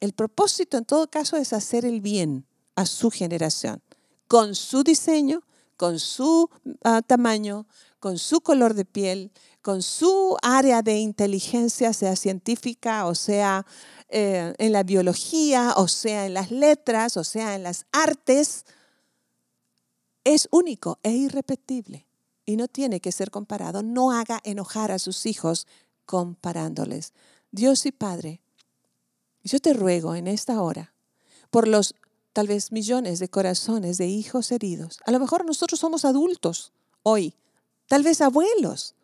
El 0.00 0.14
propósito 0.14 0.78
en 0.78 0.86
todo 0.86 1.10
caso 1.10 1.36
es 1.36 1.52
hacer 1.52 1.84
el 1.84 2.00
bien 2.00 2.46
a 2.76 2.86
su 2.86 3.10
generación, 3.10 3.82
con 4.26 4.54
su 4.54 4.84
diseño, 4.84 5.42
con 5.76 5.98
su 5.98 6.48
ah, 6.82 7.02
tamaño, 7.02 7.66
con 8.00 8.18
su 8.18 8.40
color 8.40 8.74
de 8.74 8.86
piel, 8.86 9.30
con 9.62 9.82
su 9.82 10.36
área 10.42 10.82
de 10.82 10.98
inteligencia, 10.98 11.92
sea 11.92 12.16
científica 12.16 13.06
o 13.06 13.14
sea 13.14 13.66
eh, 14.08 14.54
en 14.58 14.72
la 14.72 14.82
biología, 14.82 15.74
o 15.76 15.86
sea 15.86 16.26
en 16.26 16.34
las 16.34 16.50
letras, 16.50 17.16
o 17.16 17.22
sea 17.22 17.54
en 17.54 17.62
las 17.62 17.86
artes, 17.92 18.64
es 20.24 20.48
único 20.50 20.98
e 21.02 21.12
irrepetible 21.12 22.06
y 22.44 22.56
no 22.56 22.66
tiene 22.66 23.00
que 23.00 23.12
ser 23.12 23.30
comparado. 23.30 23.82
No 23.82 24.10
haga 24.10 24.40
enojar 24.42 24.90
a 24.90 24.98
sus 24.98 25.26
hijos 25.26 25.68
comparándoles. 26.06 27.12
Dios 27.52 27.86
y 27.86 27.92
Padre, 27.92 28.40
yo 29.44 29.60
te 29.60 29.74
ruego 29.74 30.16
en 30.16 30.26
esta 30.26 30.60
hora 30.60 30.92
por 31.50 31.68
los 31.68 31.94
tal 32.32 32.48
vez 32.48 32.72
millones 32.72 33.20
de 33.20 33.28
corazones 33.28 33.96
de 33.98 34.06
hijos 34.06 34.50
heridos. 34.50 34.98
A 35.04 35.12
lo 35.12 35.20
mejor 35.20 35.44
nosotros 35.44 35.78
somos 35.78 36.04
adultos 36.04 36.72
hoy, 37.02 37.34
tal 37.86 38.02
vez 38.02 38.20
abuelos, 38.20 38.94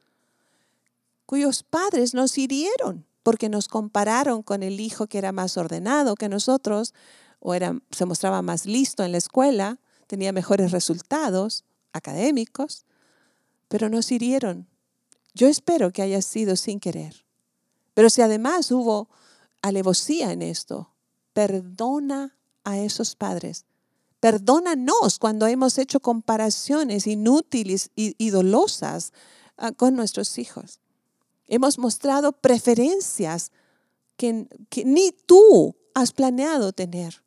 cuyos 1.26 1.62
padres 1.62 2.14
nos 2.14 2.38
hirieron 2.38 3.06
porque 3.22 3.48
nos 3.48 3.68
compararon 3.68 4.42
con 4.42 4.62
el 4.62 4.80
hijo 4.80 5.08
que 5.08 5.18
era 5.18 5.32
más 5.32 5.56
ordenado 5.56 6.14
que 6.14 6.28
nosotros 6.28 6.94
o 7.40 7.54
era, 7.54 7.78
se 7.90 8.06
mostraba 8.06 8.40
más 8.42 8.66
listo 8.66 9.04
en 9.04 9.12
la 9.12 9.18
escuela, 9.18 9.78
tenía 10.06 10.32
mejores 10.32 10.70
resultados 10.70 11.64
académicos, 11.92 12.86
pero 13.68 13.88
nos 13.88 14.10
hirieron. 14.12 14.68
Yo 15.34 15.48
espero 15.48 15.92
que 15.92 16.02
haya 16.02 16.22
sido 16.22 16.56
sin 16.56 16.80
querer. 16.80 17.24
Pero 17.94 18.10
si 18.10 18.22
además 18.22 18.70
hubo 18.70 19.08
alevosía 19.62 20.32
en 20.32 20.42
esto. 20.42 20.92
Perdona 21.32 22.36
a 22.64 22.78
esos 22.78 23.16
padres. 23.16 23.66
Perdónanos 24.20 25.18
cuando 25.18 25.46
hemos 25.46 25.78
hecho 25.78 26.00
comparaciones 26.00 27.06
inútiles 27.06 27.90
y, 27.94 28.30
dolosas 28.30 29.12
ah, 29.56 29.72
con 29.72 29.94
nuestros 29.94 30.38
hijos. 30.38 30.80
Hemos 31.48 31.78
mostrado 31.78 32.32
preferencias 32.32 33.52
que, 34.16 34.48
ni 34.84 35.12
tú 35.12 35.76
has 35.94 36.12
planeado 36.12 36.72
tener 36.72 37.22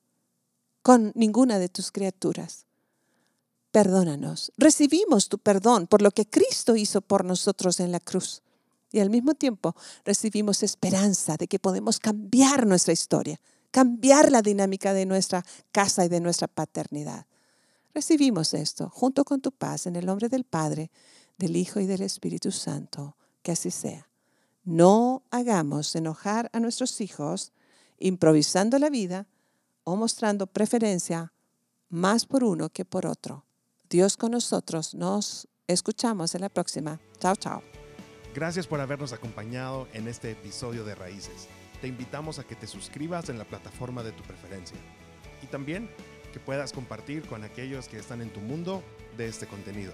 con 0.82 1.12
ninguna 1.16 1.60
de 1.60 1.70
tus 1.70 1.92
criaturas. 1.92 2.66
Perdónanos. 3.72 4.52
Recibimos 4.58 5.30
tu 5.30 5.38
perdón 5.38 5.88
por 5.88 6.02
lo 6.02 6.12
que 6.12 6.28
Cristo 6.28 6.76
hizo 6.76 7.02
por 7.02 7.24
nosotros 7.24 7.80
en 7.80 7.92
la 7.92 8.00
cruz. 8.00 8.42
Y 8.92 9.00
al 9.00 9.12
mismo 9.12 9.36
tiempo 9.36 9.76
recibimos 10.04 10.64
esperanza 10.64 11.38
de 11.38 11.48
que 11.48 11.60
podemos 11.60 12.00
cambiar 12.00 12.66
nuestra 12.66 12.92
historia, 12.92 13.40
cambiar 13.70 14.32
la 14.32 14.42
dinámica 14.42 14.94
de 14.94 15.06
nuestra 15.06 15.46
casa 15.72 16.06
y 16.06 16.10
de 16.10 16.20
nuestra 16.20 16.48
paternidad. 16.48 17.28
Recibimos 17.94 18.56
esto 18.56 18.90
junto 18.90 19.24
con 19.24 19.42
tu 19.42 19.52
paz 19.52 19.86
en 19.86 19.96
el 19.96 20.08
nombre 20.08 20.30
del 20.30 20.44
Padre, 20.44 20.90
del 21.38 21.56
Hijo 21.56 21.80
y 21.80 21.86
del 21.86 22.02
Espíritu 22.02 22.52
Santo. 22.52 23.16
Que 23.44 23.52
así 23.54 23.72
sea. 23.72 24.09
No 24.70 25.24
hagamos 25.32 25.96
enojar 25.96 26.52
a 26.54 26.60
nuestros 26.60 27.02
hijos 27.02 27.54
improvisando 27.98 28.78
la 28.78 28.92
vida 28.92 29.26
o 29.84 29.96
mostrando 29.96 30.46
preferencia 30.46 31.34
más 31.90 32.28
por 32.28 32.44
uno 32.44 32.70
que 32.70 32.86
por 32.86 33.08
otro. 33.08 33.46
Dios 33.90 34.16
con 34.16 34.30
nosotros. 34.30 34.94
Nos 34.94 35.48
escuchamos 35.66 36.36
en 36.36 36.42
la 36.42 36.50
próxima. 36.50 37.00
Chao, 37.18 37.36
chao. 37.36 37.64
Gracias 38.36 38.68
por 38.68 38.80
habernos 38.80 39.12
acompañado 39.12 39.88
en 39.94 40.08
este 40.08 40.30
episodio 40.30 40.86
de 40.86 40.94
Raíces. 40.94 41.48
Te 41.82 41.88
invitamos 41.88 42.38
a 42.38 42.44
que 42.44 42.56
te 42.56 42.68
suscribas 42.68 43.30
en 43.30 43.40
la 43.40 43.46
plataforma 43.46 44.04
de 44.04 44.12
tu 44.12 44.22
preferencia 44.22 44.78
y 45.42 45.48
también 45.48 45.90
que 46.32 46.40
puedas 46.40 46.74
compartir 46.74 47.26
con 47.26 47.44
aquellos 47.44 47.88
que 47.88 47.98
están 47.98 48.22
en 48.22 48.32
tu 48.32 48.40
mundo 48.40 48.84
de 49.18 49.30
este 49.30 49.48
contenido. 49.48 49.94